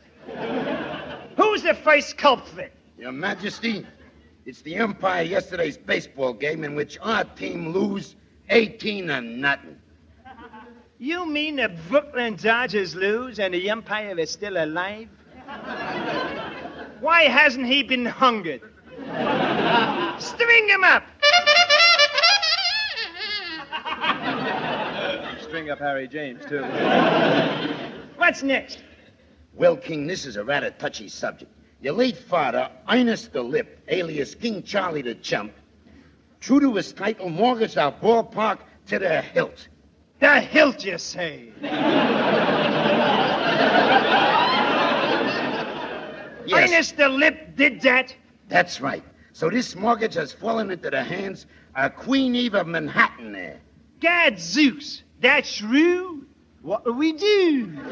Who's 1.37 1.63
the 1.63 1.75
first 1.83 2.17
culprit? 2.17 2.73
Your 2.99 3.13
Majesty, 3.13 3.87
it's 4.45 4.63
the 4.63 4.77
Empire 4.77 5.23
yesterday's 5.23 5.77
baseball 5.77 6.33
game 6.33 6.65
in 6.65 6.75
which 6.75 6.99
our 7.01 7.25
team 7.25 7.73
lose 7.73 8.15
18 8.51 9.09
to 9.09 9.21
nothing. 9.21 9.79
You 11.01 11.27
mean 11.27 11.57
the 11.57 11.69
Brooklyn 11.89 12.35
Dodgers 12.35 12.97
lose 12.97 13.39
and 13.39 13.55
the 13.55 13.71
Empire 13.71 14.19
is 14.19 14.33
still 14.33 14.57
alive? 14.57 15.09
Why 16.99 17.23
hasn't 17.23 17.67
he 17.67 17.85
been 17.85 18.05
hungered? 18.05 18.63
String 20.19 20.69
him 20.69 20.83
up! 20.83 21.05
String 25.41 25.71
up 25.71 25.79
Harry 25.79 26.09
James, 26.09 26.45
too. 26.45 26.65
What's 28.17 28.43
next? 28.43 28.83
Well, 29.55 29.77
King, 29.77 30.09
this 30.09 30.27
is 30.27 30.35
a 30.35 30.43
rather 30.43 30.71
touchy 30.73 31.09
subject. 31.09 31.53
Your 31.81 31.95
late 31.95 32.17
father, 32.17 32.69
Ernest 32.91 33.33
the 33.33 33.43
Lip, 33.43 33.81
alias 33.87 34.35
King 34.35 34.65
Charlie 34.65 35.03
the 35.03 35.15
Chump, 35.15 35.53
true 36.41 36.59
to 36.59 36.75
his 36.75 36.93
title, 36.93 37.29
mortgaged 37.29 37.79
our 37.79 37.93
ballpark 37.93 38.59
to 38.89 38.99
the 38.99 39.23
hilt. 39.23 39.69
The 40.21 40.41
hilt, 40.41 40.85
you 40.85 40.99
say? 40.99 41.53
Yes, 46.47 46.71
Ernest 46.71 46.97
the 46.97 47.09
Lip 47.11 47.57
did 47.57 47.83
that? 47.83 48.15
that's 48.49 48.81
right. 48.81 49.05
So 49.35 49.51
this 49.51 49.77
mortgage 49.77 50.15
has 50.15 50.33
fallen 50.33 50.71
into 50.71 50.89
the 50.89 51.05
hands 51.05 51.45
of 51.77 51.95
Queen 51.95 52.35
Eve 52.35 52.55
of 52.55 52.67
Manhattan 52.67 53.33
there. 53.33 53.61
Gad 54.01 54.41
Zeus, 54.41 55.03
that's 55.21 55.55
true? 55.57 56.25
What 56.63 56.87
do 56.87 56.93
we 56.95 57.13
do? 57.13 57.79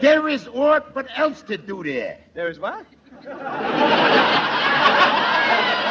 There 0.00 0.28
is 0.28 0.46
aught 0.54 0.94
but 0.94 1.08
else 1.16 1.42
to 1.42 1.58
do 1.58 1.82
there. 1.82 2.18
There 2.32 2.48
is 2.48 2.60
what? 2.60 2.86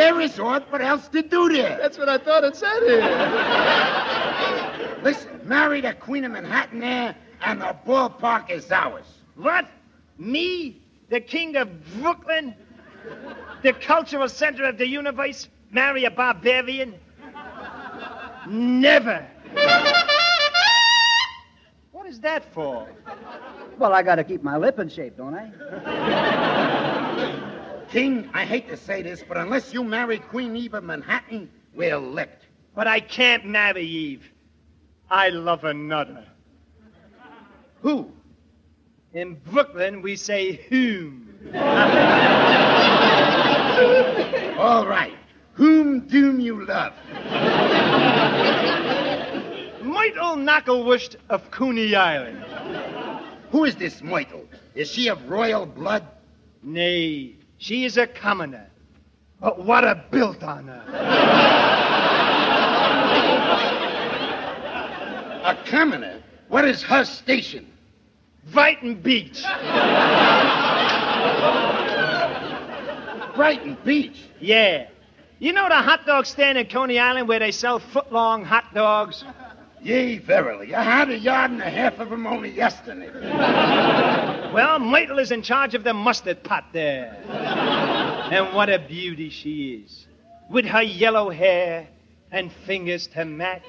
There 0.00 0.18
is 0.22 0.40
aught 0.40 0.70
but 0.70 0.80
else 0.80 1.08
to 1.08 1.20
do 1.20 1.50
there. 1.50 1.76
That's 1.76 1.98
what 1.98 2.08
I 2.08 2.16
thought 2.16 2.42
it 2.42 2.56
said 2.56 2.80
here. 2.86 3.02
Listen, 5.02 5.42
marry 5.44 5.82
the 5.82 5.92
Queen 5.92 6.24
of 6.24 6.32
Manhattan 6.32 6.80
there, 6.80 7.14
and 7.42 7.60
the 7.60 7.76
ballpark 7.86 8.48
is 8.48 8.72
ours. 8.72 9.04
What? 9.36 9.68
Me, 10.16 10.80
the 11.10 11.20
king 11.20 11.54
of 11.56 11.68
Brooklyn, 12.00 12.54
the 13.62 13.74
cultural 13.74 14.26
center 14.30 14.64
of 14.64 14.78
the 14.78 14.88
universe, 14.88 15.50
marry 15.70 16.06
a 16.06 16.10
barbarian? 16.10 16.94
Never. 18.48 19.26
What 21.92 22.06
is 22.06 22.20
that 22.20 22.50
for? 22.54 22.88
Well, 23.76 23.92
I 23.92 24.02
gotta 24.02 24.24
keep 24.24 24.42
my 24.42 24.56
lip 24.56 24.78
in 24.78 24.88
shape, 24.88 25.18
don't 25.18 25.34
I? 25.34 26.79
King, 27.90 28.30
I 28.32 28.44
hate 28.44 28.68
to 28.68 28.76
say 28.76 29.02
this, 29.02 29.24
but 29.26 29.36
unless 29.36 29.74
you 29.74 29.82
marry 29.82 30.18
Queen 30.18 30.54
Eve 30.54 30.74
of 30.74 30.84
Manhattan, 30.84 31.50
we're 31.74 31.98
licked. 31.98 32.46
But 32.74 32.86
I 32.86 33.00
can't 33.00 33.44
marry 33.46 33.82
Eve. 33.82 34.30
I 35.10 35.30
love 35.30 35.64
another. 35.64 36.24
Who? 37.82 38.12
In 39.12 39.34
Brooklyn, 39.34 40.02
we 40.02 40.14
say 40.14 40.52
whom. 40.52 41.34
All 44.58 44.86
right. 44.86 45.14
Whom 45.54 46.06
doom 46.06 46.38
you 46.38 46.64
love? 46.64 46.92
Myrtle 49.82 50.36
Knacklewurst 50.36 51.16
of 51.28 51.50
Coney 51.50 51.96
Island. 51.96 52.38
Who 53.50 53.64
is 53.64 53.74
this 53.74 54.00
Myrtle? 54.00 54.44
Is 54.76 54.88
she 54.88 55.08
of 55.08 55.28
royal 55.28 55.66
blood? 55.66 56.06
Nay, 56.62 57.34
she 57.60 57.84
is 57.84 57.98
a 57.98 58.06
commoner. 58.06 58.66
But 59.38 59.64
what 59.64 59.84
a 59.84 60.02
built 60.10 60.42
on 60.42 60.66
her. 60.66 60.84
A 65.44 65.54
commoner? 65.66 66.22
What 66.48 66.64
is 66.64 66.82
her 66.82 67.04
station? 67.04 67.70
Brighton 68.50 69.02
Beach. 69.02 69.42
Brighton 73.36 73.76
Beach. 73.84 74.24
Yeah. 74.40 74.88
You 75.38 75.52
know 75.52 75.68
the 75.68 75.76
hot 75.76 76.06
dog 76.06 76.24
stand 76.24 76.56
in 76.56 76.66
Coney 76.66 76.98
Island 76.98 77.28
where 77.28 77.38
they 77.38 77.50
sell 77.50 77.78
foot-long 77.78 78.44
hot 78.44 78.74
dogs? 78.74 79.22
Yea, 79.82 80.18
verily. 80.18 80.74
I 80.74 80.82
had 80.82 81.10
a 81.10 81.18
yard 81.18 81.52
and 81.52 81.62
a 81.62 81.70
half 81.70 81.98
of 81.98 82.10
them 82.10 82.26
only 82.26 82.50
yesterday. 82.50 83.10
Well, 84.50 84.80
Myrtle 84.80 85.20
is 85.20 85.30
in 85.30 85.42
charge 85.42 85.76
of 85.76 85.84
the 85.84 85.94
mustard 85.94 86.42
pot 86.42 86.64
there. 86.72 87.22
And 87.28 88.52
what 88.52 88.68
a 88.68 88.80
beauty 88.80 89.30
she 89.30 89.84
is. 89.84 90.08
With 90.48 90.64
her 90.64 90.82
yellow 90.82 91.30
hair 91.30 91.86
and 92.32 92.52
fingers 92.66 93.06
to 93.08 93.24
match. 93.24 93.62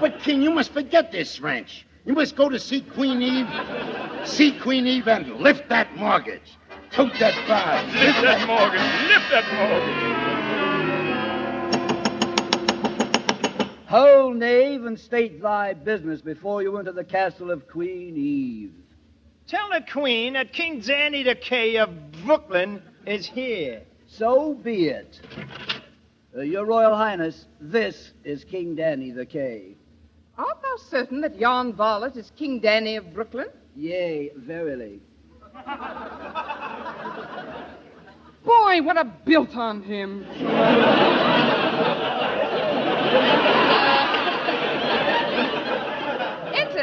But, 0.00 0.20
King, 0.20 0.40
you 0.40 0.52
must 0.52 0.72
forget 0.72 1.10
this 1.10 1.40
ranch. 1.40 1.84
You 2.04 2.12
must 2.12 2.36
go 2.36 2.48
to 2.48 2.60
see 2.60 2.82
Queen 2.82 3.22
Eve. 3.22 4.28
See 4.28 4.56
Queen 4.60 4.86
Eve 4.86 5.08
and 5.08 5.40
lift 5.40 5.68
that 5.68 5.96
mortgage. 5.96 6.56
Tote 6.92 7.14
that 7.18 7.34
bar. 7.48 7.82
Lift 7.86 8.22
that 8.22 8.46
mortgage. 8.46 9.08
Lift 9.08 9.30
that 9.30 9.52
mortgage. 9.52 10.33
Hold, 13.94 14.38
knave, 14.38 14.86
and 14.86 14.98
state 14.98 15.40
thy 15.40 15.72
business 15.72 16.20
before 16.20 16.64
you 16.64 16.76
enter 16.78 16.90
the 16.90 17.04
castle 17.04 17.52
of 17.52 17.68
Queen 17.68 18.16
Eve. 18.16 18.72
Tell 19.46 19.68
the 19.68 19.84
queen 19.88 20.32
that 20.32 20.52
King 20.52 20.80
Danny 20.80 21.22
the 21.22 21.36
K 21.36 21.76
of 21.76 21.90
Brooklyn 22.24 22.82
is 23.06 23.24
here. 23.24 23.82
So 24.08 24.54
be 24.54 24.88
it. 24.88 25.20
Uh, 26.36 26.40
Your 26.40 26.64
Royal 26.64 26.96
Highness, 26.96 27.46
this 27.60 28.10
is 28.24 28.42
King 28.42 28.74
Danny 28.74 29.12
the 29.12 29.26
K. 29.26 29.76
Art 30.36 30.60
thou 30.60 30.76
certain 30.88 31.20
that 31.20 31.38
yon 31.38 31.72
varlet 31.72 32.16
is 32.16 32.32
King 32.36 32.58
Danny 32.58 32.96
of 32.96 33.14
Brooklyn? 33.14 33.46
Yea, 33.76 34.32
verily. 34.38 35.00
Boy, 38.44 38.82
what 38.82 38.96
a 38.96 39.04
built 39.24 39.54
on 39.54 39.84
him. 39.84 40.26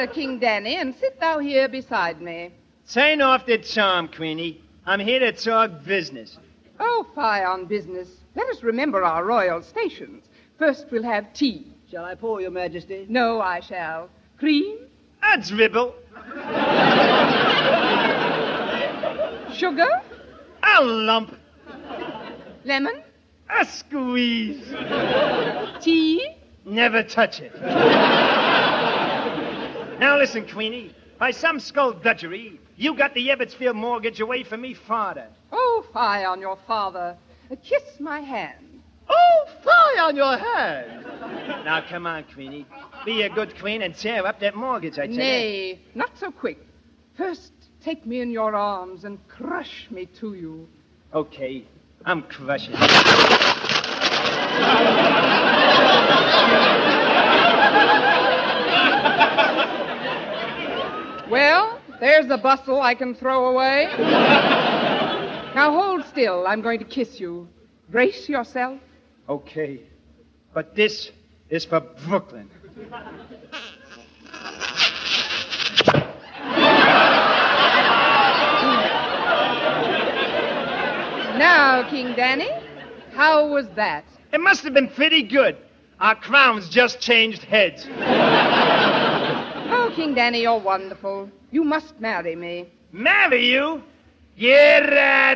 Enter, 0.02 0.14
King 0.14 0.40
Danny, 0.40 0.78
and 0.78 0.96
sit 0.96 1.20
thou 1.20 1.38
here 1.38 1.70
beside 1.70 2.22
me. 2.22 2.52
Sign 2.86 3.22
off 3.22 3.46
the 3.46 3.60
charm, 3.60 4.08
Queenie. 4.08 4.60
I'm 4.84 5.00
here 5.00 5.20
to 5.20 5.32
talk 5.32 5.84
business. 5.84 6.40
Oh, 6.80 7.06
fie 7.14 7.44
on 7.44 7.66
business. 7.66 8.10
Let 8.36 8.50
us 8.50 8.64
remember 8.64 9.04
our 9.04 9.24
royal 9.24 9.62
stations. 9.62 10.26
First, 10.58 10.88
we'll 10.90 11.04
have 11.04 11.32
tea. 11.34 11.68
Shall 11.92 12.04
I 12.04 12.16
pour, 12.16 12.42
Your 12.42 12.50
Majesty? 12.50 13.06
No, 13.10 13.42
I 13.42 13.60
shall. 13.60 14.10
Cream? 14.40 14.80
A 15.22 15.38
dribble. 15.40 15.94
Sugar? 19.54 20.02
A 20.64 20.84
lump. 20.84 21.38
Lemon? 22.66 23.04
A 23.52 23.66
squeeze. 23.66 24.64
Tea? 25.80 26.38
Never 26.66 27.04
touch 27.04 27.40
it. 27.40 27.52
Now 30.02 30.18
listen, 30.18 30.48
Queenie. 30.48 30.96
By 31.20 31.30
some 31.30 31.60
skullduggery, 31.60 32.60
you 32.76 32.96
got 32.96 33.14
the 33.14 33.28
Ebbets 33.28 33.54
Field 33.54 33.76
mortgage 33.76 34.20
away 34.20 34.42
from 34.42 34.62
me 34.62 34.74
father. 34.74 35.28
Oh, 35.52 35.86
fie 35.94 36.26
on 36.26 36.42
your 36.42 36.58
father. 36.66 37.16
Kiss 37.64 38.00
my 38.00 38.20
hand. 38.20 38.82
Oh, 39.08 39.46
fie 39.64 40.00
on 40.02 40.16
your 40.16 40.40
hand. 40.40 41.06
now, 41.66 41.86
come 41.88 42.08
on, 42.08 42.24
Queenie. 42.34 42.66
Be 43.06 43.22
a 43.22 43.30
good 43.30 43.56
queen 43.60 43.84
and 43.84 43.96
tear 43.96 44.26
up 44.26 44.40
that 44.40 44.56
mortgage, 44.56 44.98
I 44.98 45.06
tell 45.06 45.12
you. 45.12 45.18
Nay, 45.20 45.80
not 45.94 46.18
so 46.18 46.32
quick. 46.32 46.58
First, 47.16 47.52
take 47.84 48.04
me 48.04 48.22
in 48.22 48.32
your 48.32 48.56
arms 48.56 49.04
and 49.04 49.20
crush 49.28 49.86
me 49.92 50.08
to 50.20 50.34
you. 50.34 50.68
Okay, 51.14 51.64
I'm 52.06 52.24
crushing. 52.24 52.74
Well, 61.32 61.80
there's 62.02 62.26
a 62.32 62.38
bustle 62.38 62.82
I 62.82 62.96
can 62.96 63.14
throw 63.14 63.50
away. 63.50 63.86
now 65.56 65.72
hold 65.72 66.04
still. 66.08 66.46
I'm 66.48 66.62
going 66.62 66.80
to 66.80 66.86
kiss 66.86 67.20
you. 67.20 67.48
Brace 67.90 68.28
yourself. 68.28 68.80
Okay, 69.30 69.82
but 70.54 70.76
this 70.76 71.12
is 71.50 71.64
for 71.64 71.80
Brooklyn. 71.80 72.50
Now, 81.38 81.88
King 81.90 82.16
Danny, 82.16 82.50
how 83.14 83.48
was 83.48 83.68
that? 83.76 84.06
It 84.34 84.40
must 84.42 84.64
have 84.64 84.74
been 84.74 84.90
pretty 84.90 85.24
good. 85.24 85.56
Our 86.00 86.16
crowns 86.16 86.68
just 86.68 87.00
changed 87.00 87.44
heads. 87.44 87.86
King 89.96 90.14
Danny, 90.16 90.42
you're 90.44 90.58
wonderful. 90.58 91.30
You 91.52 91.66
must 91.66 92.00
marry 92.00 92.36
me. 92.36 92.70
Marry 92.94 93.46
you? 93.46 93.84
Yeah, 94.38 95.36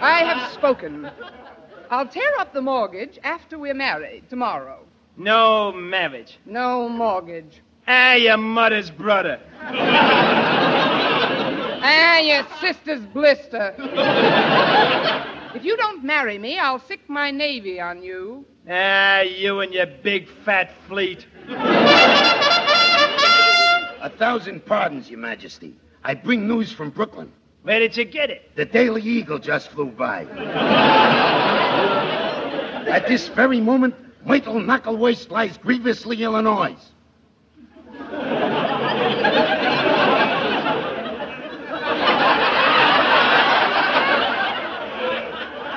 I 0.00 0.24
have 0.24 0.52
spoken. 0.52 1.10
I'll 1.90 2.08
tear 2.08 2.30
up 2.38 2.54
the 2.54 2.62
mortgage 2.62 3.18
after 3.22 3.58
we're 3.58 3.74
married 3.74 4.28
tomorrow. 4.30 4.80
No 5.18 5.70
marriage. 5.72 6.38
No 6.46 6.88
mortgage. 6.88 7.60
Ah, 7.86 8.14
your 8.14 8.38
mother's 8.38 8.90
brother. 8.90 9.38
Ah, 11.86 12.18
your 12.20 12.46
sister's 12.58 13.04
blister. 13.12 13.74
if 15.54 15.62
you 15.62 15.76
don't 15.76 16.02
marry 16.02 16.38
me, 16.38 16.58
I'll 16.58 16.80
sick 16.80 17.00
my 17.08 17.30
navy 17.30 17.78
on 17.80 18.02
you. 18.02 18.46
Ah, 18.68 19.20
you 19.20 19.60
and 19.60 19.72
your 19.74 19.86
big 19.86 20.26
fat 20.44 20.72
fleet. 20.88 21.26
A 24.00 24.10
thousand 24.18 24.64
pardons, 24.64 25.10
Your 25.10 25.18
Majesty. 25.18 25.74
I 26.02 26.14
bring 26.14 26.48
news 26.48 26.72
from 26.72 26.88
Brooklyn. 26.90 27.30
Where 27.62 27.78
did 27.78 27.96
you 27.96 28.04
get 28.04 28.30
it? 28.30 28.50
The 28.56 28.64
Daily 28.64 29.02
Eagle 29.02 29.38
just 29.38 29.68
flew 29.70 29.86
by. 29.86 30.24
At 32.88 33.06
this 33.06 33.28
very 33.28 33.60
moment, 33.60 33.94
Myrtle 34.24 34.54
Knucklewaist 34.54 35.30
lies 35.30 35.58
grievously 35.58 36.22
Illinois. 36.22 36.76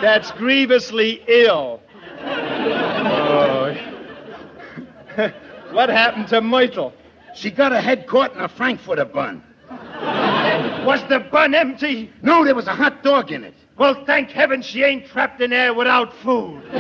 That's 0.02 0.32
grievously 0.32 1.24
ill. 1.28 1.82
Oh. 2.20 3.76
what 5.72 5.90
happened 5.90 6.28
to 6.30 6.42
Myrtle? 6.42 6.94
She 7.36 7.50
got 7.52 7.72
her 7.72 7.82
head 7.82 8.08
caught 8.08 8.34
in 8.34 8.42
a 8.42 8.48
Frankfurter 8.48 9.06
bun. 9.06 9.44
Was 10.86 11.02
the 11.10 11.20
bun 11.20 11.54
empty? 11.56 12.12
No, 12.22 12.46
there 12.46 12.56
was 12.56 12.68
a 12.68 12.74
hot 12.74 13.04
dog 13.04 13.32
in 13.32 13.44
it. 13.44 13.54
Well, 13.78 14.06
thank 14.06 14.30
heaven 14.32 14.62
she 14.62 14.84
ain't 14.84 15.08
trapped 15.08 15.42
in 15.42 15.50
there 15.52 15.74
without 15.74 16.14
food. 16.18 16.64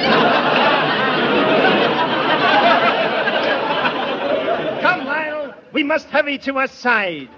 Come, 4.81 5.05
Lionel. 5.05 5.53
We 5.73 5.83
must 5.83 6.07
hurry 6.07 6.37
to 6.39 6.53
her 6.55 6.67
side. 6.67 7.29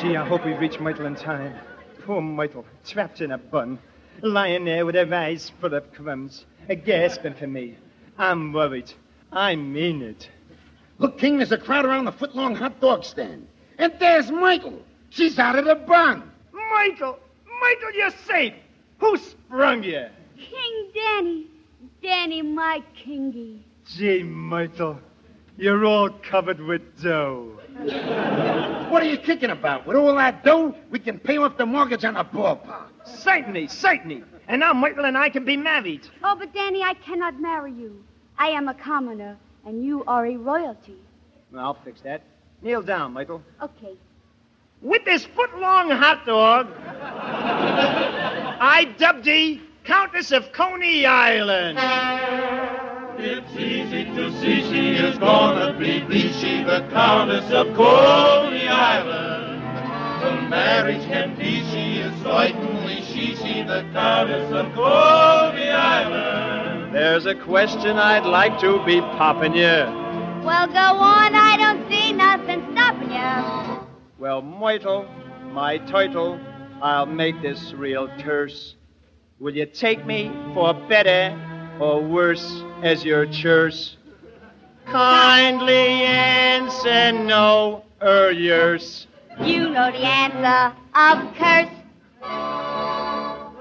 Gee, 0.00 0.16
I 0.16 0.24
hope 0.26 0.44
we 0.44 0.52
reach 0.54 0.78
Myrtle 0.80 1.06
in 1.06 1.14
time. 1.16 1.56
Poor 2.04 2.20
Myrtle, 2.20 2.64
trapped 2.84 3.20
in 3.20 3.32
a 3.32 3.38
bun, 3.38 3.78
lying 4.22 4.64
there 4.64 4.84
with 4.86 4.94
her 4.94 5.14
eyes 5.14 5.50
full 5.60 5.74
of 5.74 5.92
crumbs, 5.92 6.44
a 6.68 6.74
gasping 6.74 7.34
for 7.34 7.46
me. 7.46 7.76
I'm 8.18 8.52
worried. 8.52 8.92
I 9.32 9.56
mean 9.56 10.02
it. 10.02 10.28
Look, 10.98 11.18
King, 11.18 11.36
there's 11.36 11.52
a 11.52 11.58
crowd 11.58 11.84
around 11.84 12.06
the 12.06 12.12
foot-long 12.12 12.56
hot 12.56 12.80
dog 12.80 13.04
stand. 13.04 13.46
And 13.78 13.92
there's 14.00 14.30
Michael. 14.30 14.82
She's 15.10 15.38
out 15.38 15.58
of 15.58 15.64
the 15.64 15.76
bun. 15.76 16.30
Michael! 16.52 17.18
Michael, 17.60 17.92
you're 17.94 18.10
safe! 18.26 18.54
Who 18.98 19.16
sprung 19.16 19.82
you? 19.84 20.06
King 20.36 20.90
Danny. 20.94 21.46
Danny, 22.02 22.42
my 22.42 22.82
kingy. 22.96 23.60
Gee, 23.86 24.22
Michael, 24.22 24.98
you're 25.56 25.84
all 25.84 26.10
covered 26.10 26.60
with 26.60 27.02
dough. 27.02 27.58
What 28.90 29.02
are 29.02 29.08
you 29.08 29.18
kicking 29.18 29.50
about? 29.50 29.86
With 29.86 29.96
all 29.96 30.14
that 30.16 30.44
dough, 30.44 30.74
we 30.90 30.98
can 30.98 31.18
pay 31.18 31.38
off 31.38 31.56
the 31.56 31.66
mortgage 31.66 32.04
on 32.04 32.14
the 32.14 32.24
ballpark. 32.24 32.87
Certainly, 33.16 33.68
certainly. 33.68 34.24
And 34.46 34.60
now 34.60 34.72
Myrtle 34.72 35.04
and 35.04 35.16
I 35.16 35.28
can 35.28 35.44
be 35.44 35.56
married. 35.56 36.06
Oh, 36.24 36.36
but 36.36 36.52
Danny, 36.54 36.82
I 36.82 36.94
cannot 36.94 37.40
marry 37.40 37.72
you. 37.72 38.04
I 38.38 38.48
am 38.48 38.68
a 38.68 38.74
commoner, 38.74 39.36
and 39.66 39.84
you 39.84 40.04
are 40.06 40.26
a 40.26 40.36
royalty. 40.36 40.96
Well, 41.52 41.64
I'll 41.64 41.74
fix 41.84 42.00
that. 42.02 42.22
Kneel 42.62 42.82
down, 42.82 43.12
Myrtle. 43.12 43.42
Okay. 43.62 43.94
With 44.80 45.04
this 45.04 45.24
foot-long 45.24 45.90
hot 45.90 46.24
dog, 46.24 46.68
I 48.60 48.84
dub 48.96 49.24
thee 49.24 49.60
Countess 49.84 50.30
of 50.32 50.52
Coney 50.52 51.04
Island. 51.04 51.78
It's 53.20 53.52
easy 53.56 54.04
to 54.04 54.30
see 54.40 54.62
she 54.70 54.90
is 54.90 55.18
gonna 55.18 55.76
be 55.78 56.00
Bleachy, 56.00 56.64
the 56.64 56.86
Countess 56.92 57.50
of 57.50 57.74
Coney 57.74 58.68
Island. 58.68 59.37
The 60.20 60.48
marriage 60.48 61.04
can 61.04 61.36
be, 61.36 61.62
she 61.70 61.98
is 62.00 62.22
certainly 62.22 63.02
she, 63.02 63.36
she, 63.36 63.62
the 63.62 63.88
Countess 63.92 64.50
of 64.52 64.66
Coney 64.74 65.68
Island. 65.70 66.94
There's 66.94 67.26
a 67.26 67.34
question 67.34 67.96
I'd 67.96 68.26
like 68.26 68.58
to 68.60 68.84
be 68.84 69.00
popping 69.00 69.54
you. 69.54 70.06
Well, 70.44 70.66
go 70.66 70.98
on. 70.98 71.34
I 71.34 71.56
don't 71.56 71.88
see 71.88 72.12
nothing 72.12 72.66
stopping 72.72 73.10
you. 73.10 73.86
Well, 74.18 74.42
Myrtle, 74.42 75.06
my 75.52 75.78
turtle, 75.78 76.40
I'll 76.82 77.06
make 77.06 77.40
this 77.42 77.72
real 77.72 78.08
terse. 78.18 78.74
Will 79.38 79.54
you 79.54 79.66
take 79.66 80.04
me 80.04 80.32
for 80.54 80.74
better 80.74 81.38
or 81.78 82.02
worse 82.02 82.62
as 82.82 83.04
your 83.04 83.26
churse? 83.26 83.96
Kindly 84.86 86.02
answer 86.02 87.12
no 87.12 87.84
or 88.00 88.32
yours. 88.32 89.06
You 89.42 89.70
know 89.70 89.90
the 89.90 90.04
answer, 90.04 90.74
of 90.94 91.34
course. 91.36 91.68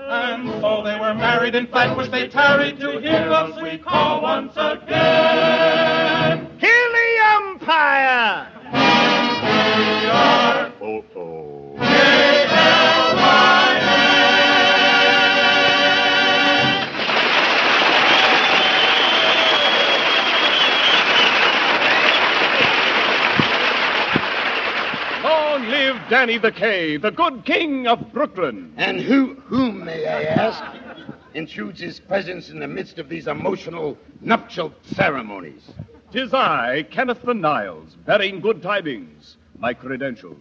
And 0.10 0.50
so 0.62 0.84
they 0.84 0.98
were 1.00 1.14
married 1.14 1.54
in 1.56 1.68
fact, 1.68 1.98
which 1.98 2.10
they 2.10 2.28
tarried 2.28 2.80
to 2.80 3.00
hear 3.00 3.32
us 3.32 3.62
we 3.62 3.78
call 3.78 4.22
once 4.22 4.54
again. 4.56 6.50
Kill 6.60 6.92
the 6.94 7.20
umpire! 7.36 8.48
We 8.74 10.10
are 10.10 10.67
Danny 26.10 26.38
the 26.38 26.54
K, 26.54 26.96
the 26.96 27.12
good 27.12 27.44
king 27.44 27.86
of 27.86 28.14
Brooklyn. 28.14 28.74
And 28.78 29.02
who, 29.02 29.36
whom, 29.46 29.84
may 29.84 30.08
I 30.08 30.24
ask, 30.24 30.64
intrudes 31.34 31.82
his 31.82 32.00
presence 32.00 32.50
in 32.50 32.60
the 32.60 32.68
midst 32.68 32.98
of 32.98 33.10
these 33.10 33.28
emotional 33.28 33.98
nuptial 34.22 34.74
ceremonies? 34.84 35.70
Tis 36.14 36.34
I, 36.34 36.84
Kenneth 36.84 37.24
the 37.24 37.34
Niles, 37.34 37.98
bearing 38.06 38.40
good 38.40 38.64
tidings. 38.64 39.36
My 39.60 39.74
credentials. 39.74 40.38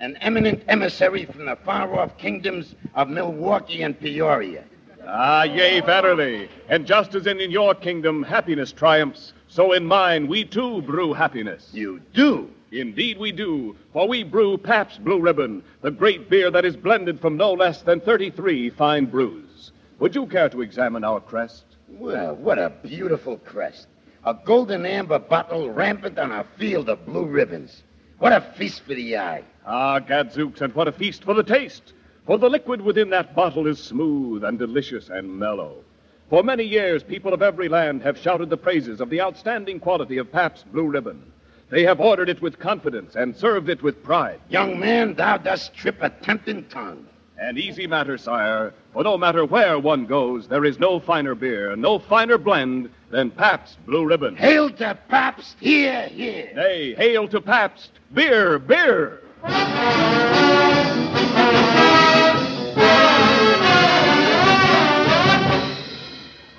An 0.00 0.16
eminent 0.16 0.62
emissary 0.68 1.24
from 1.24 1.46
the 1.46 1.56
far-off 1.56 2.18
kingdoms 2.18 2.74
of 2.94 3.08
Milwaukee 3.08 3.82
and 3.82 3.98
Peoria. 3.98 4.64
Ah, 5.06 5.44
yea, 5.44 5.80
verily. 5.80 6.50
And 6.68 6.86
just 6.86 7.14
as 7.14 7.26
in, 7.26 7.40
in 7.40 7.50
your 7.50 7.74
kingdom 7.74 8.22
happiness 8.22 8.72
triumphs, 8.72 9.32
so 9.48 9.72
in 9.72 9.86
mine 9.86 10.26
we 10.26 10.44
too 10.44 10.82
brew 10.82 11.14
happiness. 11.14 11.70
You 11.72 12.00
do? 12.12 12.50
Indeed 12.72 13.18
we 13.18 13.32
do, 13.32 13.76
for 13.92 14.06
we 14.06 14.22
brew 14.22 14.56
Pabst 14.56 15.02
Blue 15.02 15.20
Ribbon, 15.20 15.64
the 15.82 15.90
great 15.90 16.30
beer 16.30 16.50
that 16.52 16.64
is 16.64 16.76
blended 16.76 17.20
from 17.20 17.36
no 17.36 17.52
less 17.52 17.82
than 17.82 18.00
33 18.00 18.70
fine 18.70 19.06
brews. 19.06 19.72
Would 19.98 20.14
you 20.14 20.26
care 20.26 20.48
to 20.48 20.62
examine 20.62 21.02
our 21.02 21.20
crest? 21.20 21.64
Well, 21.88 22.36
what 22.36 22.58
a 22.58 22.72
beautiful 22.82 23.38
crest. 23.38 23.88
A 24.24 24.34
golden 24.34 24.86
amber 24.86 25.18
bottle 25.18 25.70
rampant 25.70 26.18
on 26.18 26.30
a 26.30 26.44
field 26.58 26.88
of 26.88 27.04
blue 27.06 27.24
ribbons. 27.24 27.82
What 28.18 28.32
a 28.32 28.40
feast 28.40 28.82
for 28.82 28.94
the 28.94 29.16
eye. 29.16 29.42
Ah, 29.66 29.98
gadzooks, 29.98 30.60
and 30.60 30.74
what 30.74 30.88
a 30.88 30.92
feast 30.92 31.24
for 31.24 31.34
the 31.34 31.42
taste! 31.42 31.94
For 32.26 32.38
the 32.38 32.50
liquid 32.50 32.82
within 32.82 33.10
that 33.10 33.34
bottle 33.34 33.66
is 33.66 33.80
smooth 33.80 34.44
and 34.44 34.58
delicious 34.58 35.08
and 35.08 35.38
mellow. 35.38 35.82
For 36.28 36.44
many 36.44 36.64
years, 36.64 37.02
people 37.02 37.34
of 37.34 37.42
every 37.42 37.68
land 37.68 38.02
have 38.02 38.16
shouted 38.16 38.50
the 38.50 38.56
praises 38.56 39.00
of 39.00 39.10
the 39.10 39.20
outstanding 39.20 39.80
quality 39.80 40.18
of 40.18 40.30
Pabst 40.30 40.70
Blue 40.70 40.86
Ribbon. 40.86 41.29
They 41.70 41.84
have 41.84 42.00
ordered 42.00 42.28
it 42.28 42.42
with 42.42 42.58
confidence 42.58 43.14
and 43.14 43.36
served 43.36 43.68
it 43.68 43.80
with 43.80 44.02
pride. 44.02 44.40
Young 44.48 44.80
man, 44.80 45.14
thou 45.14 45.36
dost 45.36 45.72
trip 45.72 45.98
a 46.00 46.10
tempting 46.10 46.64
tongue. 46.64 47.06
An 47.38 47.56
easy 47.56 47.86
matter, 47.86 48.18
sire, 48.18 48.74
for 48.92 49.04
no 49.04 49.16
matter 49.16 49.44
where 49.44 49.78
one 49.78 50.04
goes, 50.04 50.48
there 50.48 50.64
is 50.64 50.80
no 50.80 50.98
finer 50.98 51.36
beer, 51.36 51.76
no 51.76 52.00
finer 52.00 52.38
blend 52.38 52.90
than 53.10 53.30
Pabst 53.30 53.78
Blue 53.86 54.04
Ribbon. 54.04 54.34
Hail 54.34 54.68
to 54.70 54.98
Pabst, 55.08 55.56
here, 55.60 56.08
here. 56.08 56.50
Nay, 56.56 56.94
hail 56.94 57.28
to 57.28 57.40
Pabst, 57.40 57.92
beer, 58.12 58.58
beer! 58.58 59.22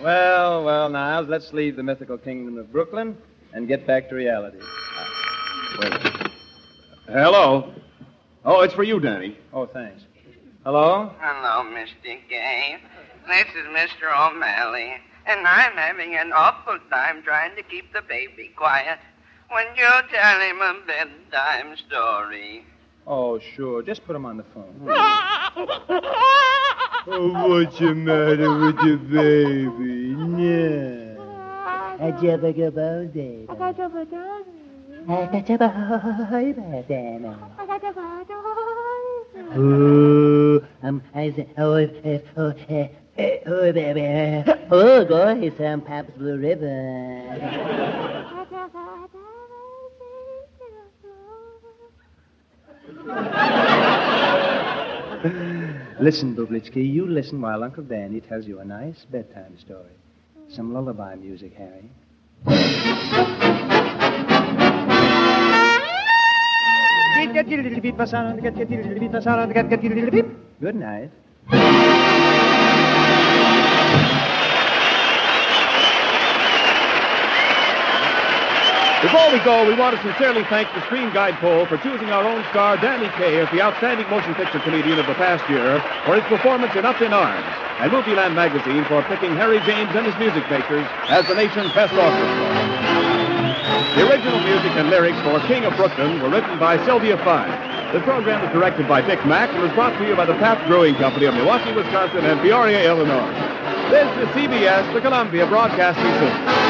Well, 0.01 0.63
well, 0.63 0.89
Niles, 0.89 1.27
let's 1.27 1.51
leave 1.53 1.75
the 1.75 1.83
mythical 1.83 2.17
kingdom 2.17 2.57
of 2.57 2.71
Brooklyn 2.71 3.17
and 3.53 3.67
get 3.67 3.85
back 3.87 4.09
to 4.09 4.15
reality. 4.15 4.59
Uh, 5.79 6.09
Hello. 7.07 7.73
Oh, 8.45 8.61
it's 8.61 8.73
for 8.73 8.83
you, 8.83 8.99
Danny. 8.99 9.37
Oh, 9.53 9.65
thanks. 9.65 10.03
Hello? 10.63 11.11
Hello, 11.19 11.63
Mr. 11.69 12.17
Kaye. 12.29 12.77
This 13.27 13.47
is 13.55 13.67
Mr. 13.67 14.09
O'Malley, 14.15 14.93
and 15.25 15.45
I'm 15.45 15.73
having 15.73 16.15
an 16.15 16.31
awful 16.33 16.77
time 16.89 17.21
trying 17.23 17.55
to 17.55 17.63
keep 17.63 17.93
the 17.93 18.01
baby 18.01 18.51
quiet. 18.55 18.99
When 19.49 19.65
you 19.75 19.89
tell 20.11 20.39
him 20.39 20.61
a 20.61 20.75
bedtime 20.87 21.75
story. 21.87 22.65
Oh, 23.05 23.39
sure. 23.55 23.81
Just 23.83 24.05
put 24.05 24.15
him 24.15 24.25
on 24.25 24.37
the 24.37 24.45
phone. 24.53 24.73
oh, 27.07 27.49
what's 27.49 27.77
the 27.79 27.93
matter 27.93 28.57
with 28.59 28.77
the 28.77 28.97
baby? 29.11 30.15
No. 30.15 31.00
I 32.01 32.09
just 32.09 32.43
a 32.43 32.51
good 32.51 32.73
birthday. 32.73 33.45
I 33.47 33.53
got 33.53 33.79
a 33.79 33.87
birthday. 33.87 34.17
I 35.07 35.27
got 35.27 35.49
a 35.51 35.57
birthday. 35.59 37.11
Oh, 39.53 40.63
um, 40.81 41.03
I 41.13 41.31
said, 41.35 41.49
oh, 41.59 41.73
uh, 41.75 42.19
oh, 42.37 42.47
uh, 42.47 42.87
uh, 43.19 43.27
oh, 43.45 43.71
baby. 43.71 44.51
Oh, 44.71 45.05
boy, 45.05 45.51
some 45.59 45.81
Pabst 45.81 46.17
Blue 46.17 46.37
Ribbon. 46.37 47.37
Listen, 55.99 56.35
Bublitsky, 56.35 56.91
you 56.91 57.05
listen 57.05 57.39
while 57.41 57.63
Uncle 57.63 57.83
Danny 57.83 58.21
tells 58.21 58.47
you 58.47 58.59
a 58.59 58.65
nice 58.65 59.05
bedtime 59.11 59.55
story. 59.59 59.91
Some 60.53 60.73
lullaby 60.73 61.15
music, 61.15 61.53
Harry. 61.55 61.89
Good 70.59 70.75
night. 70.75 71.11
Before 79.01 79.33
we 79.33 79.41
go, 79.41 79.65
we 79.65 79.73
want 79.73 79.97
to 79.97 80.01
sincerely 80.05 80.43
thank 80.45 80.69
the 80.77 80.81
Screen 80.85 81.09
Guide 81.09 81.33
poll 81.41 81.65
for 81.65 81.75
choosing 81.81 82.13
our 82.13 82.21
own 82.21 82.45
star, 82.53 82.77
Danny 82.77 83.09
Kaye, 83.17 83.41
as 83.41 83.49
the 83.49 83.59
outstanding 83.59 84.07
motion 84.13 84.35
picture 84.35 84.59
comedian 84.59 84.99
of 84.99 85.07
the 85.09 85.17
past 85.17 85.41
year 85.49 85.81
for 86.05 86.13
his 86.13 86.23
performance 86.29 86.77
in 86.77 86.85
Up 86.85 87.01
in 87.01 87.09
Arms, 87.11 87.41
and 87.81 87.89
Movieland 87.89 88.37
magazine 88.37 88.85
for 88.85 89.01
picking 89.09 89.33
Harry 89.33 89.57
James 89.65 89.89
and 89.97 90.05
his 90.05 90.13
music 90.21 90.45
makers 90.53 90.85
as 91.09 91.25
the 91.25 91.33
nation's 91.33 91.73
best 91.73 91.97
orchestra. 91.97 92.45
The 93.97 94.05
original 94.05 94.37
music 94.45 94.69
and 94.77 94.93
lyrics 94.93 95.17
for 95.25 95.41
King 95.49 95.65
of 95.65 95.73
Brooklyn 95.81 96.21
were 96.21 96.29
written 96.29 96.61
by 96.61 96.77
Sylvia 96.85 97.17
Fine. 97.25 97.49
The 97.97 98.05
program 98.05 98.45
was 98.45 98.53
directed 98.53 98.87
by 98.87 99.01
Dick 99.01 99.25
Mack 99.25 99.49
and 99.49 99.65
was 99.65 99.73
brought 99.73 99.97
to 99.97 100.05
you 100.05 100.13
by 100.13 100.29
the 100.29 100.37
Pabst 100.37 100.61
Brewing 100.69 100.93
Company 101.01 101.25
of 101.25 101.33
Milwaukee, 101.33 101.73
Wisconsin, 101.73 102.21
and 102.21 102.39
Peoria, 102.39 102.85
Illinois. 102.85 103.33
This 103.89 104.05
is 104.21 104.29
CBS, 104.37 104.85
the 104.93 105.01
Columbia 105.01 105.49
Broadcasting 105.49 106.05
System. 106.21 106.60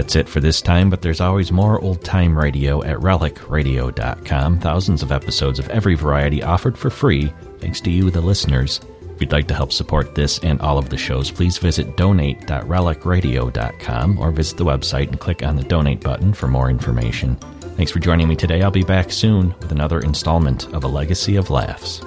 That's 0.00 0.16
it 0.16 0.30
for 0.30 0.40
this 0.40 0.62
time, 0.62 0.88
but 0.88 1.02
there's 1.02 1.20
always 1.20 1.52
more 1.52 1.78
old 1.78 2.02
time 2.02 2.34
radio 2.36 2.82
at 2.82 2.96
relicradio.com. 3.00 4.60
Thousands 4.60 5.02
of 5.02 5.12
episodes 5.12 5.58
of 5.58 5.68
every 5.68 5.94
variety 5.94 6.42
offered 6.42 6.78
for 6.78 6.88
free, 6.88 7.30
thanks 7.58 7.82
to 7.82 7.90
you, 7.90 8.10
the 8.10 8.22
listeners. 8.22 8.80
If 9.14 9.20
you'd 9.20 9.30
like 9.30 9.46
to 9.48 9.54
help 9.54 9.72
support 9.72 10.14
this 10.14 10.38
and 10.38 10.58
all 10.62 10.78
of 10.78 10.88
the 10.88 10.96
shows, 10.96 11.30
please 11.30 11.58
visit 11.58 11.98
donate.relicradio.com 11.98 14.18
or 14.18 14.30
visit 14.30 14.56
the 14.56 14.64
website 14.64 15.08
and 15.08 15.20
click 15.20 15.42
on 15.42 15.56
the 15.56 15.64
donate 15.64 16.00
button 16.00 16.32
for 16.32 16.48
more 16.48 16.70
information. 16.70 17.36
Thanks 17.76 17.92
for 17.92 17.98
joining 17.98 18.26
me 18.26 18.36
today. 18.36 18.62
I'll 18.62 18.70
be 18.70 18.82
back 18.82 19.12
soon 19.12 19.54
with 19.60 19.70
another 19.70 20.00
installment 20.00 20.72
of 20.72 20.82
A 20.82 20.88
Legacy 20.88 21.36
of 21.36 21.50
Laughs. 21.50 22.00